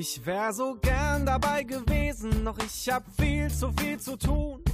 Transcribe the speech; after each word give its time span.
Ich 0.00 0.24
wär 0.24 0.50
so 0.54 0.78
gern 0.80 1.26
dabei 1.26 1.62
gewesen, 1.62 2.42
doch 2.42 2.56
ich 2.64 2.88
hab 2.88 3.04
viel 3.20 3.50
zu 3.50 3.70
viel 3.72 4.00
zu 4.00 4.16
tun. 4.16 4.64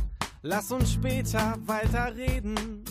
Lass 0.42 0.70
uns 0.70 0.92
später 0.92 1.56
weiterreden. 1.66 2.84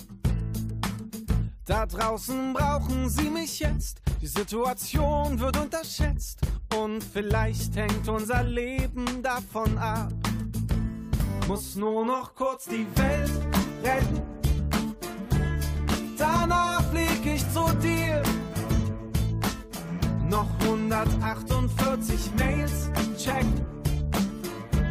Da 1.64 1.86
draußen 1.86 2.52
brauchen 2.52 3.08
sie 3.08 3.30
mich 3.30 3.60
jetzt. 3.60 4.02
Die 4.22 4.28
Situation 4.28 5.40
wird 5.40 5.56
unterschätzt. 5.56 6.42
Und 6.78 7.02
vielleicht 7.02 7.74
hängt 7.78 8.06
unser 8.10 8.44
Leben 8.44 9.24
davon 9.24 9.78
ab. 9.78 10.12
Muss 11.48 11.78
nur 11.78 12.06
noch 12.06 12.36
kurz 12.36 12.66
die 12.66 12.86
Welt 12.98 13.32
retten. 13.82 14.22
Danach 16.18 16.84
flieg 16.92 17.26
ich 17.26 17.50
zu 17.54 17.66
dir. 17.82 18.22
Noch 20.28 20.50
148 20.60 21.56
Mails 22.38 22.90
check. 23.18 23.46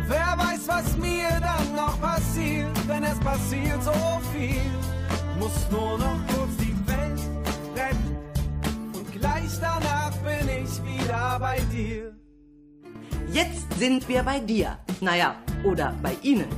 Wer 0.07 0.35
weiß, 0.37 0.69
was 0.69 0.97
mir 0.99 1.29
dann 1.41 1.75
noch 1.75 1.99
passiert, 2.01 2.77
denn 2.89 3.05
es 3.05 3.19
passiert 3.21 3.83
so 3.83 3.93
viel. 4.33 4.61
Muss 5.39 5.71
nur 5.71 5.99
noch 5.99 6.19
kurz 6.29 6.57
die 6.59 6.77
Welt 6.87 7.21
retten 7.75 8.17
und 8.95 9.13
gleich 9.13 9.59
danach 9.61 10.13
bin 10.19 10.49
ich 10.49 10.83
wieder 10.85 11.39
bei 11.41 11.61
dir. 11.73 12.13
Jetzt 13.33 13.73
sind 13.79 14.07
wir 14.09 14.23
bei 14.23 14.41
dir. 14.41 14.79
Naja, 15.01 15.35
oder 15.65 15.95
bei 16.03 16.17
Ihnen. 16.23 16.49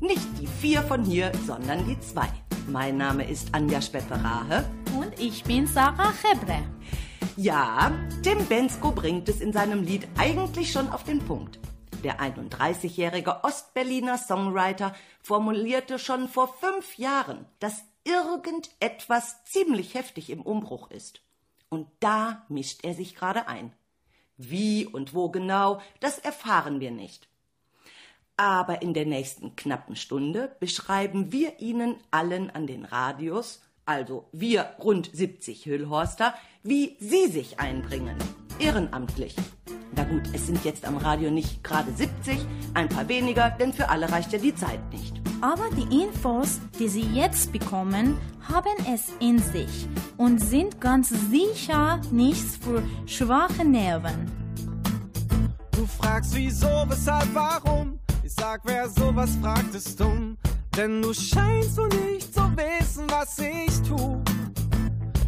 Nicht 0.00 0.26
die 0.40 0.46
vier 0.46 0.82
von 0.82 1.04
hier, 1.04 1.30
sondern 1.46 1.86
die 1.86 1.98
zwei. 2.00 2.28
Mein 2.68 2.96
Name 2.96 3.28
ist 3.28 3.48
Anja 3.52 3.80
Spepperahe. 3.80 4.64
Und 4.98 5.18
ich 5.20 5.44
bin 5.44 5.66
Sarah 5.66 6.12
Hebre. 6.22 6.62
Ja, 7.38 7.92
Tim 8.22 8.46
Bensko 8.46 8.92
bringt 8.92 9.28
es 9.28 9.42
in 9.42 9.52
seinem 9.52 9.82
Lied 9.82 10.08
eigentlich 10.16 10.72
schon 10.72 10.88
auf 10.88 11.04
den 11.04 11.18
Punkt. 11.18 11.58
Der 12.02 12.18
31-jährige 12.18 13.44
Ostberliner 13.44 14.16
Songwriter 14.16 14.94
formulierte 15.20 15.98
schon 15.98 16.28
vor 16.28 16.54
fünf 16.54 16.96
Jahren, 16.96 17.44
dass 17.58 17.84
irgendetwas 18.04 19.44
ziemlich 19.44 19.92
heftig 19.92 20.30
im 20.30 20.40
Umbruch 20.40 20.90
ist. 20.90 21.20
Und 21.68 21.88
da 22.00 22.46
mischt 22.48 22.84
er 22.84 22.94
sich 22.94 23.14
gerade 23.14 23.48
ein. 23.48 23.70
Wie 24.38 24.86
und 24.86 25.12
wo 25.12 25.28
genau, 25.28 25.82
das 26.00 26.18
erfahren 26.18 26.80
wir 26.80 26.90
nicht. 26.90 27.28
Aber 28.38 28.80
in 28.80 28.94
der 28.94 29.04
nächsten 29.04 29.56
knappen 29.56 29.96
Stunde 29.96 30.56
beschreiben 30.58 31.32
wir 31.32 31.60
Ihnen 31.60 31.96
allen 32.10 32.48
an 32.48 32.66
den 32.66 32.86
Radios, 32.86 33.60
also 33.86 34.24
wir 34.32 34.66
rund 34.82 35.08
70 35.12 35.64
Hüllhorster, 35.64 36.34
wie 36.62 36.96
Sie 36.98 37.28
sich 37.28 37.60
einbringen. 37.60 38.16
Ehrenamtlich. 38.58 39.36
Na 39.94 40.04
gut, 40.04 40.22
es 40.34 40.46
sind 40.46 40.64
jetzt 40.64 40.84
am 40.84 40.96
Radio 40.96 41.30
nicht 41.30 41.62
gerade 41.62 41.92
70, 41.92 42.38
ein 42.74 42.88
paar 42.88 43.08
weniger, 43.08 43.50
denn 43.50 43.72
für 43.72 43.88
alle 43.88 44.10
reicht 44.10 44.32
ja 44.32 44.38
die 44.38 44.54
Zeit 44.54 44.80
nicht. 44.92 45.14
Aber 45.40 45.68
die 45.70 46.02
Infos, 46.02 46.60
die 46.78 46.88
Sie 46.88 47.02
jetzt 47.02 47.52
bekommen, 47.52 48.18
haben 48.48 48.74
es 48.92 49.12
in 49.20 49.38
sich 49.38 49.86
und 50.16 50.40
sind 50.40 50.80
ganz 50.80 51.10
sicher 51.30 52.00
nichts 52.10 52.56
für 52.56 52.82
schwache 53.06 53.64
Nerven. 53.64 54.30
Du 55.72 55.86
fragst 55.86 56.34
wieso, 56.34 56.84
weshalb, 56.88 57.32
warum? 57.34 57.98
Ich 58.24 58.32
sag, 58.32 58.62
wer 58.64 58.88
sowas 58.88 59.36
fragt, 59.40 59.74
ist 59.74 60.00
dumm. 60.00 60.36
Denn 60.76 61.00
du 61.00 61.14
scheinst 61.14 61.76
so 61.76 61.86
nicht 61.86 62.34
zu 62.34 62.35
wissen, 62.56 63.06
was 63.10 63.38
ich 63.38 63.82
tu. 63.88 64.22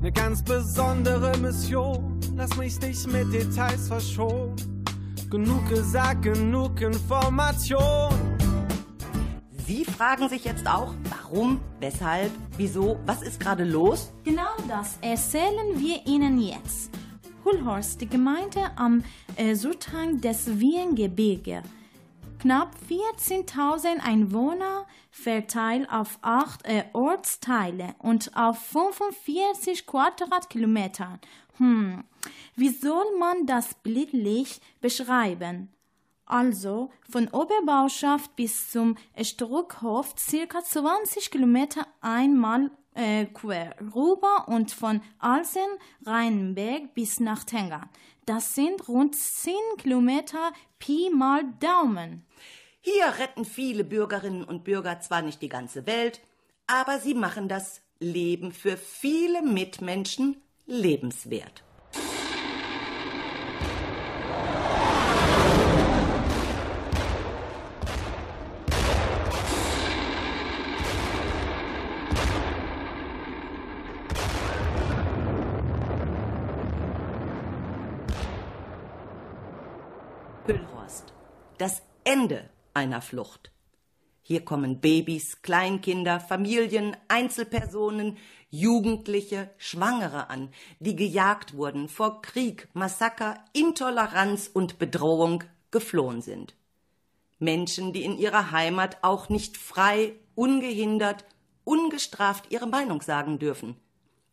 Eine 0.01 0.12
ganz 0.12 0.43
besondere 0.43 1.37
Mission, 1.39 2.20
lass 2.37 2.57
mich 2.57 2.79
dich 2.79 3.07
mit 3.07 3.33
Details 3.33 3.89
verschonen. 3.89 4.57
Genug 5.31 5.69
gesagt, 5.69 6.23
genug 6.23 6.81
Information. 6.81 8.15
Sie 9.67 9.85
fragen 9.85 10.29
sich 10.31 10.45
jetzt 10.45 10.67
auch, 10.67 10.95
warum, 11.11 11.61
weshalb, 11.81 12.31
wieso, 12.57 12.98
was 13.05 13.20
ist 13.23 13.39
gerade 13.39 13.64
los? 13.64 14.11
Genau 14.25 14.55
das 14.67 14.98
erzählen 15.02 15.79
wir 15.79 16.07
Ihnen 16.07 16.41
jetzt. 16.41 16.91
Hulhorst, 17.45 18.01
die 18.01 18.08
Gemeinde 18.08 18.70
am 18.77 19.05
äh, 19.36 19.55
Südhang 19.55 20.20
des 20.20 20.58
Wiengebirge. 20.58 21.63
Knapp 22.39 22.77
14.000 22.89 23.99
Einwohner 24.01 24.87
verteilt 25.11 25.91
auf 25.91 26.19
acht 26.23 26.65
äh, 26.65 26.85
Ortsteile 26.93 27.97
und 27.99 28.37
auf 28.37 28.59
45 28.59 29.87
Quadratkilometern. 29.87 31.19
Hm, 31.57 32.05
wie 32.55 32.69
soll 32.69 33.05
man 33.19 33.47
das 33.47 33.75
bildlich 33.83 34.61
beschreiben? 34.81 35.69
Also 36.27 36.91
von 37.11 37.27
Oberbauschaft 37.29 38.37
bis 38.37 38.70
zum 38.70 38.97
Struckhof 39.20 40.15
circa 40.17 40.63
20 40.63 41.33
Kilometer 41.33 41.87
einmal 42.01 42.70
äh, 42.95 43.27
quer 43.27 43.75
rüber 43.81 44.47
und 44.47 44.70
von 44.70 45.01
Alsen-Rheinberg 45.19 46.95
bis 46.95 47.19
nach 47.19 47.45
Tengern. 47.45 47.89
Das 48.28 48.55
sind 48.55 48.89
rund 48.89 49.16
10 49.16 49.55
Kilometer 49.78 50.52
Pi 50.78 51.08
mal 51.08 51.44
Daumen. 51.61 52.27
Hier 52.83 53.06
retten 53.18 53.46
viele 53.46 53.84
Bürgerinnen 53.84 54.44
und 54.44 54.64
Bürger 54.64 55.00
zwar 55.00 55.22
nicht 55.22 55.40
die 55.40 55.48
ganze 55.48 55.86
Welt, 55.86 56.20
aber 56.66 56.98
sie 56.98 57.14
machen 57.14 57.48
das 57.48 57.80
Leben 58.00 58.52
für 58.52 58.77
viele 58.77 59.40
Mitmenschen 59.40 60.42
lebenswert. 60.66 61.64
Hüllhorst. 80.48 81.12
Das 81.58 81.83
Ende 82.05 82.48
einer 82.73 83.02
Flucht. 83.02 83.51
Hier 84.23 84.45
kommen 84.45 84.80
Babys, 84.80 85.42
Kleinkinder, 85.42 86.20
Familien, 86.20 86.96
Einzelpersonen, 87.08 88.17
Jugendliche, 88.48 89.51
Schwangere 89.57 90.30
an, 90.30 90.51
die 90.79 90.95
gejagt 90.95 91.55
wurden, 91.55 91.89
vor 91.89 92.23
Krieg, 92.23 92.69
Massaker, 92.74 93.45
Intoleranz 93.52 94.48
und 94.52 94.79
Bedrohung 94.79 95.42
geflohen 95.73 96.23
sind. 96.23 96.55
Menschen, 97.41 97.92
die 97.92 98.05
in 98.05 98.17
ihrer 98.17 98.52
Heimat 98.52 98.98
auch 99.02 99.29
nicht 99.29 99.57
frei, 99.57 100.14
ungehindert, 100.36 101.25
ungestraft 101.64 102.52
ihre 102.52 102.69
Meinung 102.69 103.02
sagen 103.02 103.40
dürfen, 103.40 103.75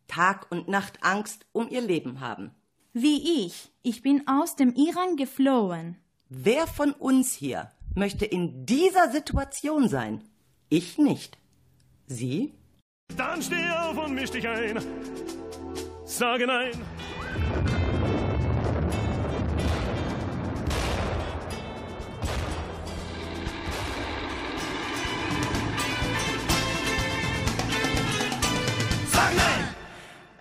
Tag 0.06 0.46
und 0.52 0.68
Nacht 0.68 1.02
Angst 1.02 1.44
um 1.50 1.68
ihr 1.70 1.80
Leben 1.80 2.20
haben. 2.20 2.54
Wie 2.92 3.44
ich. 3.44 3.72
Ich 3.82 4.02
bin 4.02 4.28
aus 4.28 4.54
dem 4.54 4.74
Iran 4.74 5.16
geflohen. 5.16 5.96
Wer 6.28 6.66
von 6.66 6.90
uns 6.92 7.34
hier 7.34 7.70
möchte 7.94 8.24
in 8.24 8.66
dieser 8.66 9.12
Situation 9.12 9.88
sein? 9.88 10.24
Ich 10.68 10.98
nicht. 10.98 11.38
Sie? 12.08 12.52
Dann 13.16 13.40
steh 13.40 13.70
auf 13.70 13.96
und 13.96 14.12
misch 14.12 14.32
dich 14.32 14.48
ein. 14.48 14.80
Sage 16.04 16.48
nein. 16.48 16.72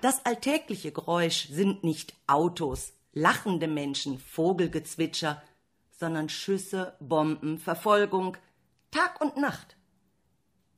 Das 0.01 0.25
alltägliche 0.25 0.91
Geräusch 0.91 1.47
sind 1.49 1.83
nicht 1.83 2.13
Autos, 2.25 2.93
lachende 3.13 3.67
Menschen, 3.67 4.19
Vogelgezwitscher, 4.19 5.41
sondern 5.97 6.29
Schüsse, 6.29 6.95
Bomben, 6.99 7.57
Verfolgung, 7.57 8.37
Tag 8.91 9.21
und 9.21 9.37
Nacht. 9.37 9.77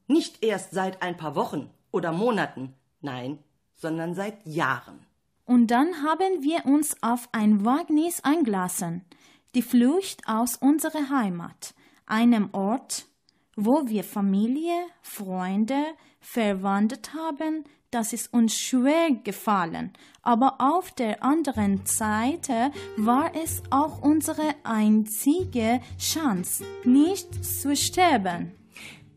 Nicht 0.07 0.43
erst 0.43 0.71
seit 0.71 1.01
ein 1.01 1.17
paar 1.17 1.35
Wochen 1.35 1.69
oder 1.91 2.11
Monaten, 2.11 2.73
nein, 3.01 3.39
sondern 3.75 4.15
seit 4.15 4.45
Jahren. 4.45 5.05
Und 5.45 5.67
dann 5.67 6.03
haben 6.03 6.43
wir 6.43 6.65
uns 6.65 7.01
auf 7.01 7.29
ein 7.31 7.65
Wagnis 7.65 8.23
eingelassen, 8.23 9.05
die 9.55 9.61
Flucht 9.61 10.21
aus 10.27 10.57
unserer 10.57 11.09
Heimat, 11.09 11.73
einem 12.05 12.49
Ort, 12.53 13.05
wo 13.55 13.87
wir 13.87 14.03
Familie, 14.03 14.75
Freunde, 15.01 15.83
verwandelt 16.19 17.13
haben, 17.13 17.63
das 17.97 18.13
ist 18.13 18.31
uns 18.31 18.55
schwer 18.55 19.09
gefallen, 19.23 19.91
aber 20.21 20.57
auf 20.59 20.91
der 20.91 21.23
anderen 21.23 21.83
Seite 21.87 22.71
war 22.95 23.31
es 23.33 23.63
auch 23.71 24.03
unsere 24.03 24.53
einzige 24.63 25.81
Chance, 25.97 26.63
nicht 26.83 27.43
zu 27.43 27.75
sterben. 27.75 28.51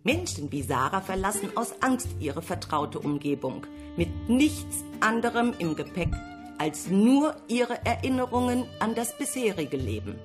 Menschen 0.02 0.50
wie 0.50 0.62
Sarah 0.62 1.02
verlassen 1.02 1.50
aus 1.56 1.74
Angst 1.82 2.08
ihre 2.20 2.40
vertraute 2.40 3.00
Umgebung, 3.00 3.66
mit 3.98 4.30
nichts 4.30 4.82
anderem 5.00 5.52
im 5.58 5.76
Gepäck 5.76 6.08
als 6.56 6.88
nur 6.88 7.36
ihre 7.48 7.84
Erinnerungen 7.84 8.64
an 8.78 8.94
das 8.94 9.16
bisherige 9.18 9.76
Leben, 9.76 10.18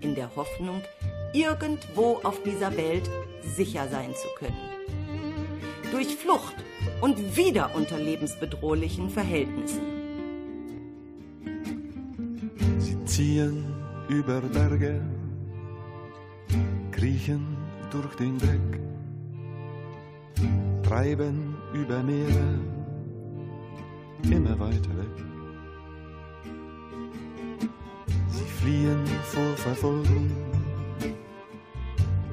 in 0.00 0.14
der 0.14 0.34
Hoffnung, 0.34 0.80
irgendwo 1.34 2.20
auf 2.22 2.42
dieser 2.42 2.74
Welt 2.74 3.10
sicher 3.54 3.86
sein 3.90 4.14
zu 4.14 4.28
können. 4.38 4.56
Durch 5.92 6.16
Flucht 6.16 6.54
und 7.00 7.36
wieder 7.36 7.74
unter 7.74 7.98
lebensbedrohlichen 7.98 9.10
Verhältnissen. 9.10 9.82
Sie 12.78 13.04
ziehen 13.04 13.64
über 14.08 14.40
Berge, 14.40 15.00
kriechen 16.90 17.56
durch 17.90 18.14
den 18.16 18.38
Dreck, 18.38 18.80
treiben 20.82 21.56
über 21.74 22.02
Meere, 22.02 22.58
immer 24.24 24.58
weiter 24.58 24.96
weg. 24.96 25.24
Sie 28.30 28.44
fliehen 28.60 29.04
vor 29.24 29.56
Verfolgung, 29.56 30.30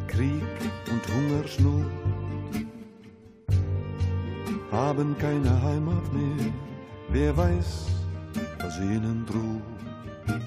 Krieg 0.08 0.44
und 0.92 1.14
Hungersnot, 1.14 2.05
haben 4.75 5.16
keine 5.18 5.62
Heimat 5.63 6.13
mehr, 6.13 6.51
wer 7.07 7.38
weiß, 7.38 7.88
was 8.60 8.77
ihnen 8.80 9.25
droht. 9.25 10.42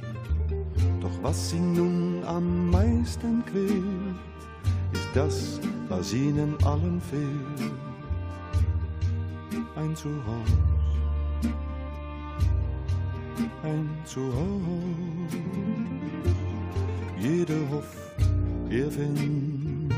Doch 1.01 1.23
was 1.23 1.51
sie 1.51 1.61
nun 1.61 2.23
am 2.27 2.71
meisten 2.71 3.43
quält, 3.47 4.19
ist 4.93 5.09
das, 5.15 5.61
was 5.89 6.13
ihnen 6.13 6.55
allen 6.65 7.01
fehlt. 7.01 7.73
Ein 9.77 9.97
Zuhause, 9.97 10.59
ein 13.63 13.89
Zuhause. 14.05 15.43
Jeder 17.19 17.61
hofft, 17.71 17.97
er 18.69 18.91
findet 18.91 19.97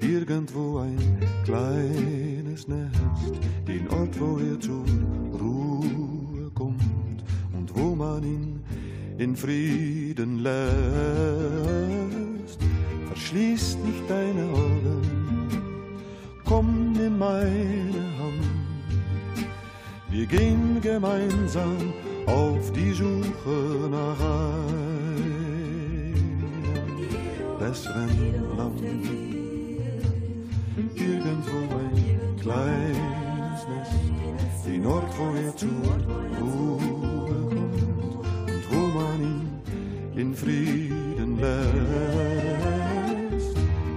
irgendwo 0.00 0.78
ein 0.78 0.98
kleines 1.44 2.29
Nest, 2.68 3.40
den 3.66 3.88
Ort, 3.88 4.18
wo 4.20 4.38
er 4.38 4.58
zur 4.60 4.84
Ruhe 5.40 6.50
kommt 6.54 7.24
und 7.52 7.74
wo 7.74 7.94
man 7.94 8.22
ihn 8.22 8.60
in 9.18 9.36
Frieden 9.36 10.42
lässt. 10.42 10.60
Verschließ 13.08 13.78
nicht 13.84 14.08
deine 14.08 14.44
Augen, 14.44 15.02
komm 16.44 16.94
in 16.98 17.18
meine 17.18 18.04
Hand. 18.18 18.40
Wir 20.10 20.26
gehen 20.26 20.80
gemeinsam 20.80 21.76
auf 22.26 22.72
die 22.72 22.92
Suche 22.92 23.88
nach 23.90 24.20
einem 24.20 24.80
besseren 27.58 28.56
Land. 28.56 28.82
Irgendwo 30.94 31.58
ein 31.78 31.89
kleines 32.40 33.66
Nest, 33.68 34.66
den 34.66 34.86
Ort, 34.86 35.12
wo 35.18 35.34
er 35.36 35.54
zur 35.56 35.68
Ruhe 36.40 36.78
kommt 37.48 37.82
und 38.50 38.64
wo 38.70 38.82
man 38.98 39.20
ihn 39.22 39.48
in 40.16 40.34
Frieden 40.34 41.38
lässt. 41.38 41.70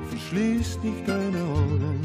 Verschließ 0.10 0.80
nicht 0.84 1.08
deine 1.08 1.42
Augen, 1.42 2.00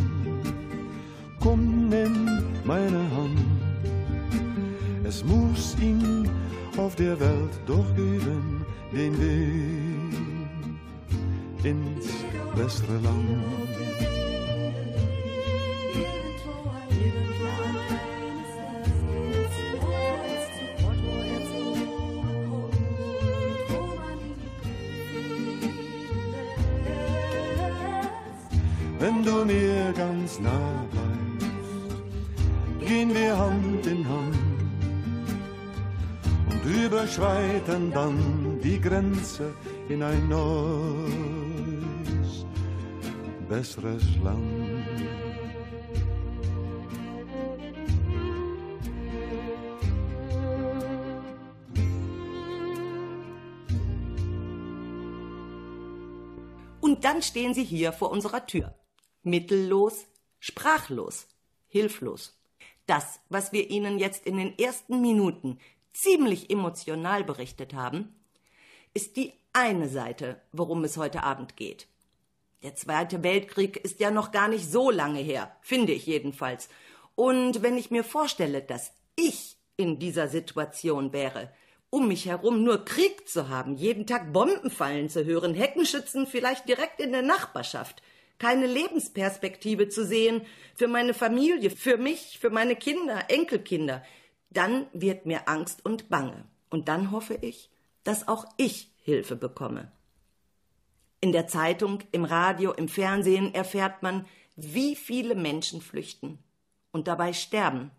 komm, 1.40 1.88
nimm 1.88 2.42
meine 2.64 3.02
Hand. 3.16 3.38
Es 5.04 5.24
muss 5.24 5.76
ihn 5.80 6.28
auf 6.76 6.94
der 6.94 7.18
Welt 7.18 7.60
doch 7.66 7.94
geben, 7.96 8.64
den 8.92 9.18
Weg 9.18 10.14
ins 11.64 12.06
bessere 12.54 12.98
Land. 13.02 14.17
Wenn 29.00 29.22
du 29.22 29.44
mir 29.44 29.92
ganz 29.92 30.40
nah 30.40 30.84
bleibst, 30.90 31.46
gehen 32.80 33.14
wir 33.14 33.38
Hand 33.38 33.86
in 33.86 34.08
Hand 34.08 34.36
und 36.50 36.64
überschreiten 36.64 37.92
dann 37.92 38.58
die 38.60 38.80
Grenze 38.80 39.54
in 39.88 40.02
ein 40.02 40.28
neues, 40.28 41.14
besseres 43.48 44.02
Land. 44.24 44.42
Und 56.80 57.04
dann 57.04 57.22
stehen 57.22 57.54
sie 57.54 57.62
hier 57.62 57.92
vor 57.92 58.10
unserer 58.10 58.44
Tür. 58.44 58.74
Mittellos, 59.28 60.06
sprachlos, 60.38 61.26
hilflos. 61.66 62.38
Das, 62.86 63.20
was 63.28 63.52
wir 63.52 63.70
Ihnen 63.70 63.98
jetzt 63.98 64.26
in 64.26 64.36
den 64.36 64.58
ersten 64.58 65.00
Minuten 65.00 65.58
ziemlich 65.92 66.50
emotional 66.50 67.24
berichtet 67.24 67.74
haben, 67.74 68.14
ist 68.94 69.16
die 69.16 69.32
eine 69.52 69.88
Seite, 69.88 70.40
worum 70.52 70.84
es 70.84 70.96
heute 70.96 71.22
Abend 71.22 71.56
geht. 71.56 71.88
Der 72.62 72.74
Zweite 72.74 73.22
Weltkrieg 73.22 73.76
ist 73.76 74.00
ja 74.00 74.10
noch 74.10 74.32
gar 74.32 74.48
nicht 74.48 74.70
so 74.70 74.90
lange 74.90 75.20
her, 75.20 75.54
finde 75.60 75.92
ich 75.92 76.06
jedenfalls. 76.06 76.68
Und 77.14 77.62
wenn 77.62 77.76
ich 77.76 77.90
mir 77.90 78.04
vorstelle, 78.04 78.62
dass 78.62 78.92
ich 79.16 79.56
in 79.76 79.98
dieser 79.98 80.28
Situation 80.28 81.12
wäre, 81.12 81.52
um 81.90 82.08
mich 82.08 82.26
herum 82.26 82.64
nur 82.64 82.84
Krieg 82.84 83.28
zu 83.28 83.48
haben, 83.48 83.76
jeden 83.76 84.06
Tag 84.06 84.32
Bomben 84.32 84.70
fallen 84.70 85.08
zu 85.08 85.24
hören, 85.24 85.54
Heckenschützen 85.54 86.26
vielleicht 86.26 86.68
direkt 86.68 87.00
in 87.00 87.12
der 87.12 87.22
Nachbarschaft, 87.22 88.02
keine 88.38 88.66
Lebensperspektive 88.66 89.88
zu 89.88 90.04
sehen 90.04 90.42
für 90.74 90.88
meine 90.88 91.14
Familie, 91.14 91.70
für 91.70 91.96
mich, 91.96 92.38
für 92.38 92.50
meine 92.50 92.76
Kinder, 92.76 93.24
Enkelkinder, 93.28 94.02
dann 94.50 94.86
wird 94.92 95.26
mir 95.26 95.48
Angst 95.48 95.84
und 95.84 96.08
Bange. 96.08 96.44
Und 96.70 96.88
dann 96.88 97.10
hoffe 97.10 97.38
ich, 97.40 97.70
dass 98.04 98.28
auch 98.28 98.44
ich 98.56 98.92
Hilfe 99.02 99.36
bekomme. 99.36 99.90
In 101.20 101.32
der 101.32 101.48
Zeitung, 101.48 102.00
im 102.12 102.24
Radio, 102.24 102.72
im 102.72 102.88
Fernsehen 102.88 103.54
erfährt 103.54 104.02
man, 104.02 104.26
wie 104.54 104.94
viele 104.94 105.34
Menschen 105.34 105.80
flüchten 105.80 106.38
und 106.92 107.08
dabei 107.08 107.32
sterben. 107.32 107.90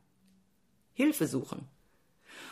Hilfe 0.93 1.27
suchen. 1.27 1.67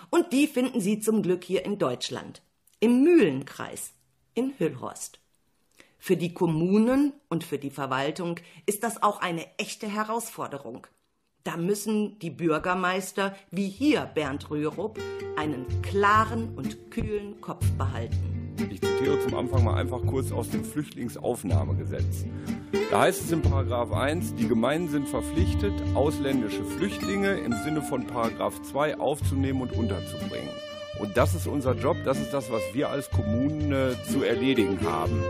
Und 0.10 0.34
die 0.34 0.48
finden 0.48 0.82
Sie 0.82 1.00
zum 1.00 1.22
Glück 1.22 1.44
hier 1.44 1.66
in 1.66 1.80
Deutschland, 1.80 2.42
im 2.80 3.04
Mühlenkreis, 3.04 3.94
in 4.34 4.54
Hüllhorst. 4.58 5.20
Für 5.98 6.18
die 6.18 6.34
Kommunen 6.34 7.14
und 7.28 7.44
für 7.44 7.58
die 7.58 7.70
Verwaltung 7.70 8.40
ist 8.66 8.84
das 8.84 9.02
auch 9.02 9.22
eine 9.22 9.46
echte 9.58 9.88
Herausforderung. 9.88 10.88
Da 11.44 11.56
müssen 11.56 12.20
die 12.20 12.30
Bürgermeister, 12.30 13.36
wie 13.52 13.70
hier 13.70 14.02
Bernd 14.02 14.50
Rürup, 14.50 15.00
einen 15.38 15.66
klaren 15.82 16.56
und 16.56 16.92
kühlen 16.92 17.40
Kopf 17.40 17.66
behalten. 17.78 18.56
Ich 18.70 18.82
zitiere 18.82 19.20
zum 19.22 19.36
Anfang 19.36 19.64
mal 19.64 19.76
einfach 19.76 20.06
kurz 20.06 20.32
aus 20.32 20.50
dem 20.50 20.66
Flüchtlingsaufnahmegesetz. 20.66 22.26
Da 22.90 23.02
heißt 23.02 23.22
es 23.22 23.32
in 23.32 23.42
Paragraph 23.42 23.92
1, 23.92 24.36
die 24.36 24.48
Gemeinden 24.48 24.90
sind 24.90 25.08
verpflichtet, 25.08 25.74
ausländische 25.94 26.64
Flüchtlinge 26.64 27.38
im 27.38 27.54
Sinne 27.64 27.82
von 27.82 28.06
Paragraph 28.08 28.62
2 28.64 29.00
aufzunehmen 29.00 29.62
und 29.62 29.74
unterzubringen. 29.74 30.50
Und 31.00 31.16
das 31.16 31.36
ist 31.36 31.48
unser 31.48 31.76
Job, 31.76 31.98
das 32.04 32.20
ist 32.20 32.34
das, 32.34 32.52
was 32.52 32.62
wir 32.74 32.90
als 32.90 33.10
Kommunen 33.12 33.72
äh, 33.72 33.96
zu 34.10 34.24
erledigen 34.24 34.80
haben. 34.82 35.22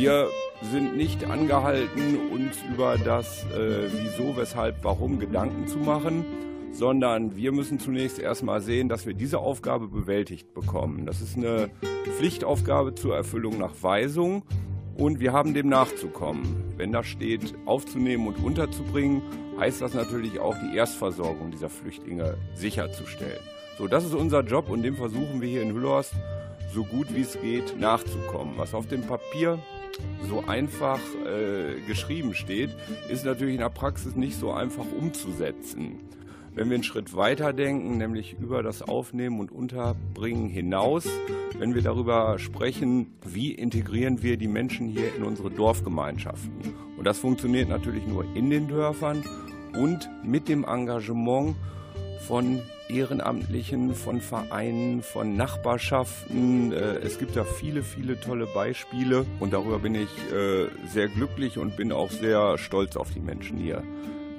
Wir 0.00 0.30
sind 0.62 0.96
nicht 0.96 1.24
angehalten, 1.24 2.30
uns 2.32 2.56
über 2.72 2.96
das 2.96 3.44
äh, 3.54 3.90
Wieso, 3.92 4.34
Weshalb, 4.34 4.82
Warum 4.82 5.18
Gedanken 5.18 5.66
zu 5.66 5.76
machen, 5.76 6.24
sondern 6.72 7.36
wir 7.36 7.52
müssen 7.52 7.78
zunächst 7.78 8.18
erstmal 8.18 8.62
sehen, 8.62 8.88
dass 8.88 9.04
wir 9.04 9.12
diese 9.12 9.40
Aufgabe 9.40 9.88
bewältigt 9.88 10.54
bekommen. 10.54 11.04
Das 11.04 11.20
ist 11.20 11.36
eine 11.36 11.68
Pflichtaufgabe 12.16 12.94
zur 12.94 13.14
Erfüllung 13.14 13.58
nach 13.58 13.74
Weisung 13.82 14.42
und 14.96 15.20
wir 15.20 15.34
haben 15.34 15.52
dem 15.52 15.68
nachzukommen. 15.68 16.64
Wenn 16.78 16.92
da 16.92 17.04
steht, 17.04 17.52
aufzunehmen 17.66 18.26
und 18.26 18.42
unterzubringen, 18.42 19.20
heißt 19.58 19.82
das 19.82 19.92
natürlich 19.92 20.40
auch, 20.40 20.56
die 20.64 20.78
Erstversorgung 20.78 21.50
dieser 21.50 21.68
Flüchtlinge 21.68 22.38
sicherzustellen. 22.54 23.42
So, 23.76 23.86
das 23.86 24.06
ist 24.06 24.14
unser 24.14 24.40
Job 24.44 24.70
und 24.70 24.82
dem 24.82 24.96
versuchen 24.96 25.42
wir 25.42 25.48
hier 25.50 25.60
in 25.60 25.74
Hüllhorst 25.74 26.14
so 26.72 26.84
gut 26.84 27.14
wie 27.14 27.20
es 27.20 27.38
geht 27.38 27.78
nachzukommen. 27.78 28.54
Was 28.56 28.72
auf 28.72 28.86
dem 28.86 29.02
Papier 29.02 29.58
so 30.28 30.44
einfach 30.46 31.00
äh, 31.26 31.80
geschrieben 31.86 32.34
steht, 32.34 32.70
ist 33.08 33.24
natürlich 33.24 33.54
in 33.54 33.60
der 33.60 33.70
Praxis 33.70 34.16
nicht 34.16 34.38
so 34.38 34.52
einfach 34.52 34.86
umzusetzen. 34.98 36.00
Wenn 36.54 36.68
wir 36.68 36.74
einen 36.74 36.84
Schritt 36.84 37.16
weiter 37.16 37.52
denken, 37.52 37.96
nämlich 37.98 38.36
über 38.38 38.62
das 38.62 38.82
Aufnehmen 38.82 39.38
und 39.38 39.52
Unterbringen 39.52 40.48
hinaus, 40.48 41.06
wenn 41.58 41.74
wir 41.74 41.82
darüber 41.82 42.38
sprechen, 42.38 43.12
wie 43.24 43.52
integrieren 43.52 44.22
wir 44.22 44.36
die 44.36 44.48
Menschen 44.48 44.88
hier 44.88 45.14
in 45.14 45.22
unsere 45.22 45.50
Dorfgemeinschaften. 45.50 46.74
Und 46.96 47.04
das 47.04 47.18
funktioniert 47.18 47.68
natürlich 47.68 48.04
nur 48.06 48.24
in 48.34 48.50
den 48.50 48.66
Dörfern 48.66 49.22
und 49.78 50.10
mit 50.24 50.48
dem 50.48 50.64
Engagement 50.64 51.54
von 52.26 52.60
Ehrenamtlichen, 52.90 53.94
von 53.94 54.20
Vereinen, 54.20 55.02
von 55.02 55.36
Nachbarschaften. 55.36 56.72
Äh, 56.72 56.98
es 56.98 57.18
gibt 57.18 57.36
da 57.36 57.44
viele, 57.44 57.82
viele 57.82 58.20
tolle 58.20 58.46
Beispiele 58.46 59.26
und 59.38 59.52
darüber 59.52 59.78
bin 59.78 59.94
ich 59.94 60.10
äh, 60.32 60.68
sehr 60.88 61.08
glücklich 61.08 61.58
und 61.58 61.76
bin 61.76 61.92
auch 61.92 62.10
sehr 62.10 62.58
stolz 62.58 62.96
auf 62.96 63.12
die 63.12 63.20
Menschen 63.20 63.58
hier, 63.58 63.82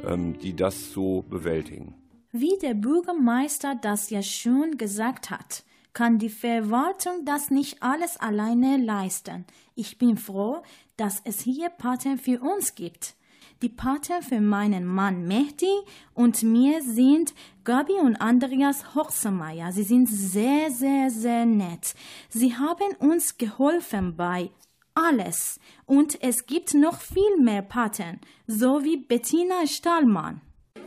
ähm, 0.05 0.37
die 0.39 0.55
das 0.55 0.91
so 0.91 1.23
bewältigen. 1.23 1.95
Wie 2.31 2.57
der 2.61 2.73
Bürgermeister 2.73 3.75
das 3.81 4.09
ja 4.09 4.21
schon 4.21 4.77
gesagt 4.77 5.29
hat, 5.29 5.63
kann 5.93 6.19
die 6.19 6.29
Verwaltung 6.29 7.25
das 7.25 7.51
nicht 7.51 7.83
alles 7.83 8.17
alleine 8.17 8.77
leisten. 8.77 9.45
Ich 9.75 9.97
bin 9.97 10.17
froh, 10.17 10.63
dass 10.97 11.21
es 11.25 11.41
hier 11.41 11.69
Paten 11.69 12.17
für 12.17 12.39
uns 12.39 12.75
gibt. 12.75 13.15
Die 13.61 13.69
Paten 13.69 14.23
für 14.23 14.41
meinen 14.41 14.87
Mann 14.87 15.27
Mehdi 15.27 15.71
und 16.15 16.41
mir 16.41 16.81
sind 16.81 17.35
Gabi 17.63 17.93
und 17.93 18.15
Andreas 18.15 18.95
Hochsemeyer. 18.95 19.71
Sie 19.71 19.83
sind 19.83 20.07
sehr, 20.07 20.71
sehr, 20.71 21.11
sehr 21.11 21.45
nett. 21.45 21.93
Sie 22.27 22.55
haben 22.55 22.95
uns 22.97 23.37
geholfen 23.37 24.15
bei 24.15 24.49
alles. 24.95 25.59
Und 25.85 26.23
es 26.23 26.47
gibt 26.47 26.73
noch 26.73 26.99
viel 26.99 27.37
mehr 27.39 27.61
Paten, 27.61 28.19
so 28.47 28.83
wie 28.83 28.97
Bettina 28.97 29.67
Stahlmann. 29.67 30.41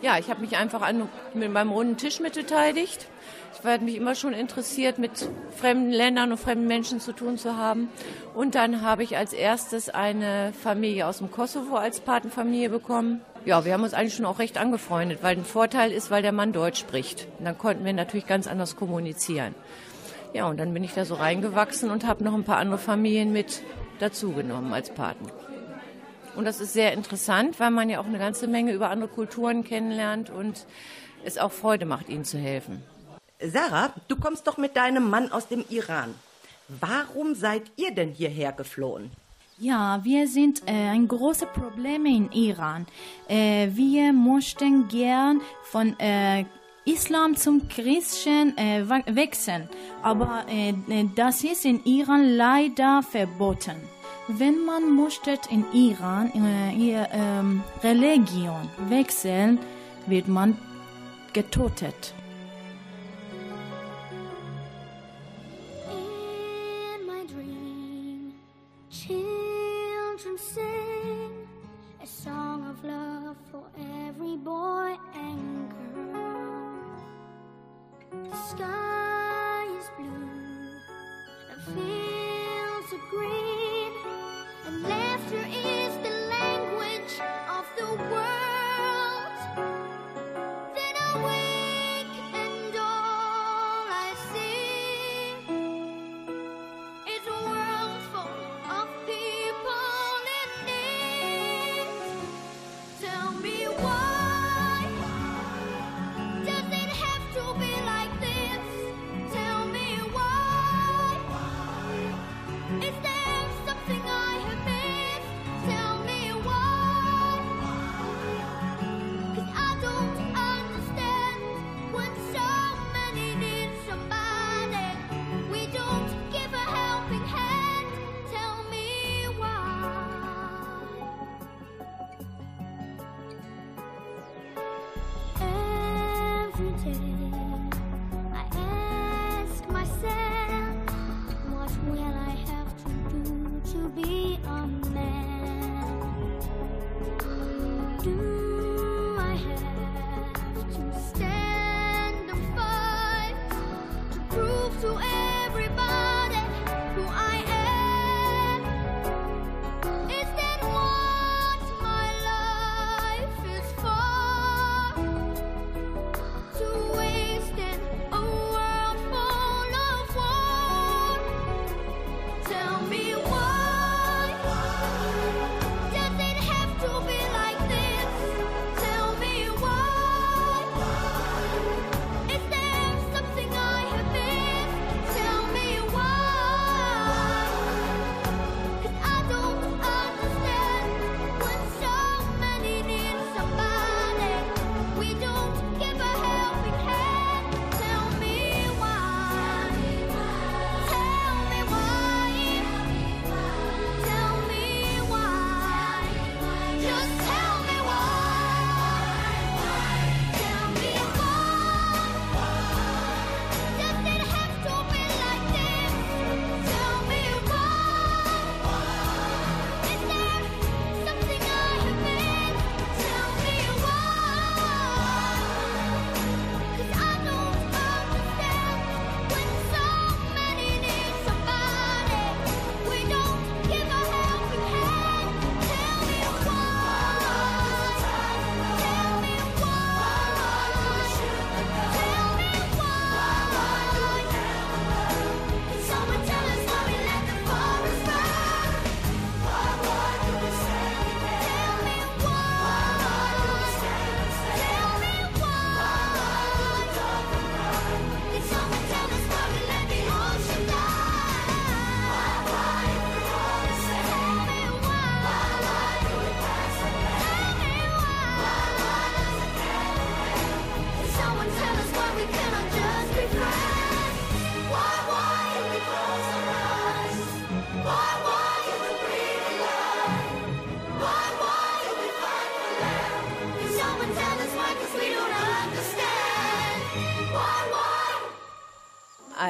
Ja, 0.04 0.18
ich 0.18 0.28
habe 0.28 0.42
mich 0.42 0.58
einfach 0.58 0.82
an, 0.82 1.08
mit 1.32 1.50
meinem 1.50 1.72
runden 1.72 1.96
Tisch 1.96 2.20
mit 2.20 2.34
beteiligt. 2.34 3.06
Ich 3.54 3.64
habe 3.64 3.82
mich 3.82 3.96
immer 3.96 4.14
schon 4.14 4.34
interessiert, 4.34 4.98
mit 4.98 5.12
fremden 5.56 5.90
Ländern 5.92 6.30
und 6.30 6.36
fremden 6.36 6.66
Menschen 6.66 7.00
zu 7.00 7.14
tun 7.14 7.38
zu 7.38 7.56
haben. 7.56 7.88
Und 8.34 8.54
dann 8.54 8.82
habe 8.82 9.02
ich 9.02 9.16
als 9.16 9.32
erstes 9.32 9.88
eine 9.88 10.52
Familie 10.62 11.06
aus 11.06 11.18
dem 11.18 11.30
Kosovo 11.30 11.76
als 11.76 12.00
Patenfamilie 12.00 12.68
bekommen. 12.68 13.22
Ja, 13.46 13.64
wir 13.64 13.72
haben 13.72 13.82
uns 13.82 13.94
eigentlich 13.94 14.12
schon 14.12 14.26
auch 14.26 14.40
recht 14.40 14.58
angefreundet, 14.58 15.20
weil 15.22 15.38
ein 15.38 15.44
Vorteil 15.46 15.90
ist, 15.90 16.10
weil 16.10 16.20
der 16.20 16.32
Mann 16.32 16.52
Deutsch 16.52 16.80
spricht. 16.80 17.26
Und 17.38 17.46
dann 17.46 17.56
konnten 17.56 17.86
wir 17.86 17.94
natürlich 17.94 18.26
ganz 18.26 18.46
anders 18.46 18.76
kommunizieren. 18.76 19.54
Ja, 20.34 20.46
und 20.50 20.60
dann 20.60 20.74
bin 20.74 20.84
ich 20.84 20.92
da 20.92 21.06
so 21.06 21.14
reingewachsen 21.14 21.90
und 21.90 22.06
habe 22.06 22.24
noch 22.24 22.34
ein 22.34 22.44
paar 22.44 22.58
andere 22.58 22.78
Familien 22.78 23.32
mit 23.32 23.62
dazugenommen 24.00 24.74
als 24.74 24.90
Paten. 24.90 25.30
Und 26.36 26.44
das 26.44 26.60
ist 26.60 26.72
sehr 26.72 26.92
interessant, 26.92 27.60
weil 27.60 27.70
man 27.70 27.88
ja 27.88 28.00
auch 28.00 28.06
eine 28.06 28.18
ganze 28.18 28.46
Menge 28.46 28.72
über 28.72 28.90
andere 28.90 29.08
Kulturen 29.08 29.64
kennenlernt 29.64 30.30
und 30.30 30.66
es 31.24 31.38
auch 31.38 31.52
Freude 31.52 31.86
macht, 31.86 32.08
ihnen 32.08 32.24
zu 32.24 32.38
helfen. 32.38 32.82
Sarah, 33.40 33.92
du 34.08 34.16
kommst 34.16 34.46
doch 34.46 34.56
mit 34.56 34.76
deinem 34.76 35.08
Mann 35.10 35.30
aus 35.30 35.48
dem 35.48 35.64
Iran. 35.68 36.14
Warum 36.68 37.34
seid 37.34 37.62
ihr 37.76 37.94
denn 37.94 38.10
hierher 38.12 38.52
geflohen? 38.52 39.10
Ja, 39.58 40.00
wir 40.02 40.26
sind 40.26 40.62
äh, 40.66 40.72
ein 40.72 41.06
großes 41.06 41.48
Problem 41.54 42.06
in 42.06 42.32
Iran. 42.32 42.86
Äh, 43.28 43.68
wir 43.72 44.12
möchten 44.12 44.88
gern 44.88 45.40
von 45.64 45.98
äh, 46.00 46.44
Islam 46.84 47.36
zum 47.36 47.68
Christen 47.68 48.56
äh, 48.58 48.84
wechseln, 48.88 49.68
aber 50.02 50.44
äh, 50.48 50.74
das 51.14 51.44
ist 51.44 51.64
in 51.64 51.84
Iran 51.84 52.36
leider 52.36 53.02
verboten. 53.02 53.76
Wenn 54.28 54.64
man 54.64 54.96
möchte 54.96 55.38
in 55.50 55.64
Iran 55.72 56.32
äh, 56.34 56.72
ihr 56.72 57.08
ähm, 57.12 57.62
Religion 57.82 58.70
wechseln, 58.88 59.58
wird 60.06 60.28
man 60.28 60.56
getötet. 61.34 62.14
sky 78.54 78.93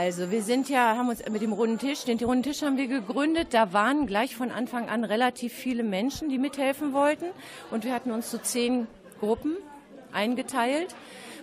Also 0.04 0.30
wir 0.30 0.42
sind 0.42 0.68
ja, 0.68 0.98
haben 0.98 1.08
uns 1.08 1.26
mit 1.30 1.40
dem 1.40 1.54
runden 1.54 1.78
Tisch, 1.78 2.04
den 2.04 2.18
runden 2.18 2.42
Tisch 2.42 2.60
haben 2.60 2.76
wir 2.76 2.88
gegründet. 2.88 3.54
Da 3.54 3.72
waren 3.72 4.06
gleich 4.06 4.36
von 4.36 4.50
Anfang 4.50 4.90
an 4.90 5.02
relativ 5.02 5.54
viele 5.54 5.82
Menschen, 5.82 6.28
die 6.28 6.36
mithelfen 6.36 6.92
wollten. 6.92 7.24
Und 7.70 7.84
wir 7.84 7.94
hatten 7.94 8.10
uns 8.10 8.28
zu 8.28 8.38
zehn 8.38 8.86
Gruppen 9.18 9.56
eingeteilt 10.12 10.94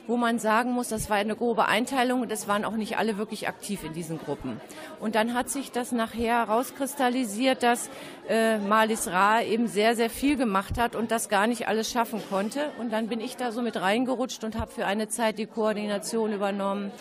wo 0.08 0.18
man 0.18 0.39
sagen 0.39 0.72
muss, 0.72 0.89
das 0.89 1.10
war 1.10 1.18
eine 1.18 1.36
grobe 1.36 1.68
Einteilung 1.68 2.22
und 2.22 2.32
es 2.32 2.48
waren 2.48 2.65
auch 2.65 2.75
nicht 2.75 2.98
alle 2.98 3.18
wirklich 3.18 3.48
aktiv 3.48 3.84
in 3.84 3.94
diesen 3.94 4.18
Gruppen. 4.18 4.60
Und 5.00 5.15
dann 5.15 5.34
hat 5.34 5.50
sich 5.50 5.72
das 5.72 5.91
nachher 5.91 6.48
herauskristallisiert, 6.48 7.63
dass 7.63 7.89
äh, 8.27 8.58
Malis 8.58 9.08
Ra 9.08 9.41
eben 9.41 9.68
sehr, 9.68 9.96
sehr 9.96 10.10
viel 10.10 10.38
gemacht 10.38 10.77
hat 10.77 10.96
und 10.96 11.12
das 11.12 11.30
gar 11.30 11.48
nicht 11.48 11.68
alles 11.68 11.91
schaffen 11.91 12.22
konnte. 12.30 12.72
Und 12.80 12.91
dann 12.91 13.08
bin 13.08 13.22
ich 13.22 13.38
da 13.38 13.51
so 13.51 13.62
mit 13.62 13.80
reingerutscht 13.80 14.44
und 14.44 14.60
habe 14.60 14.72
für 14.72 14.86
eine 14.86 15.08
Zeit 15.08 15.38
die 15.38 15.46
Koordination 15.46 16.34
übernommen, 16.34 16.91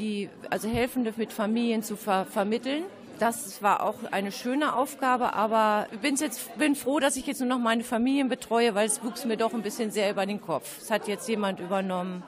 die 0.00 0.30
also 0.48 0.68
Helfende 0.68 1.12
mit 1.16 1.32
Familien 1.32 1.82
zu 1.82 1.96
ver 1.96 2.24
vermitteln. 2.24 2.84
Das 3.18 3.62
war 3.62 3.82
auch 3.82 3.96
eine 4.12 4.32
schöne 4.32 4.74
Aufgabe, 4.74 5.34
aber 5.34 5.86
bin 6.00 6.16
jetzt 6.16 6.58
bin 6.58 6.74
froh, 6.74 7.00
dass 7.00 7.16
ich 7.16 7.26
jetzt 7.26 7.40
nur 7.40 7.50
noch 7.50 7.58
meine 7.58 7.84
Familien 7.84 8.30
betreue, 8.30 8.74
weil 8.74 8.86
es 8.86 9.04
wuchs 9.04 9.26
mir 9.26 9.36
doch 9.36 9.52
ein 9.52 9.62
bisschen 9.62 9.90
sehr 9.90 10.10
über 10.10 10.24
den 10.24 10.40
Kopf. 10.40 10.78
Es 10.80 10.90
hat 10.90 11.06
jetzt 11.06 11.28
jemand 11.28 11.60
übernommen, 11.60 12.22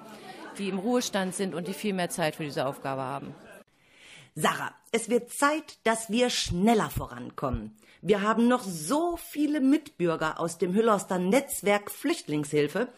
die 0.59 0.69
im 0.69 0.79
Ruhestand 0.79 1.35
sind 1.35 1.55
und 1.55 1.67
die 1.67 1.73
viel 1.73 1.95
mehr 1.95 2.11
Zeit 2.11 2.37
für 2.37 2.45
diese 2.45 2.67
Aufgabe 2.67 3.01
haben. 3.01 3.35
Sarah, 4.35 4.75
es 4.93 5.09
wird 5.09 5.31
Zeit, 5.31 5.79
dass 5.85 6.11
wir 6.11 6.29
schneller 6.29 6.91
vorankommen. 6.91 7.75
Wir 8.03 8.21
haben 8.21 8.49
noch 8.49 8.65
so 8.65 9.17
viele 9.17 9.61
Mitbürger 9.61 10.41
aus 10.41 10.59
dem 10.59 10.75
Hüllhorster 10.75 11.19
Netzwerk 11.19 11.91
Flüchtlingshilfe, 11.91 12.89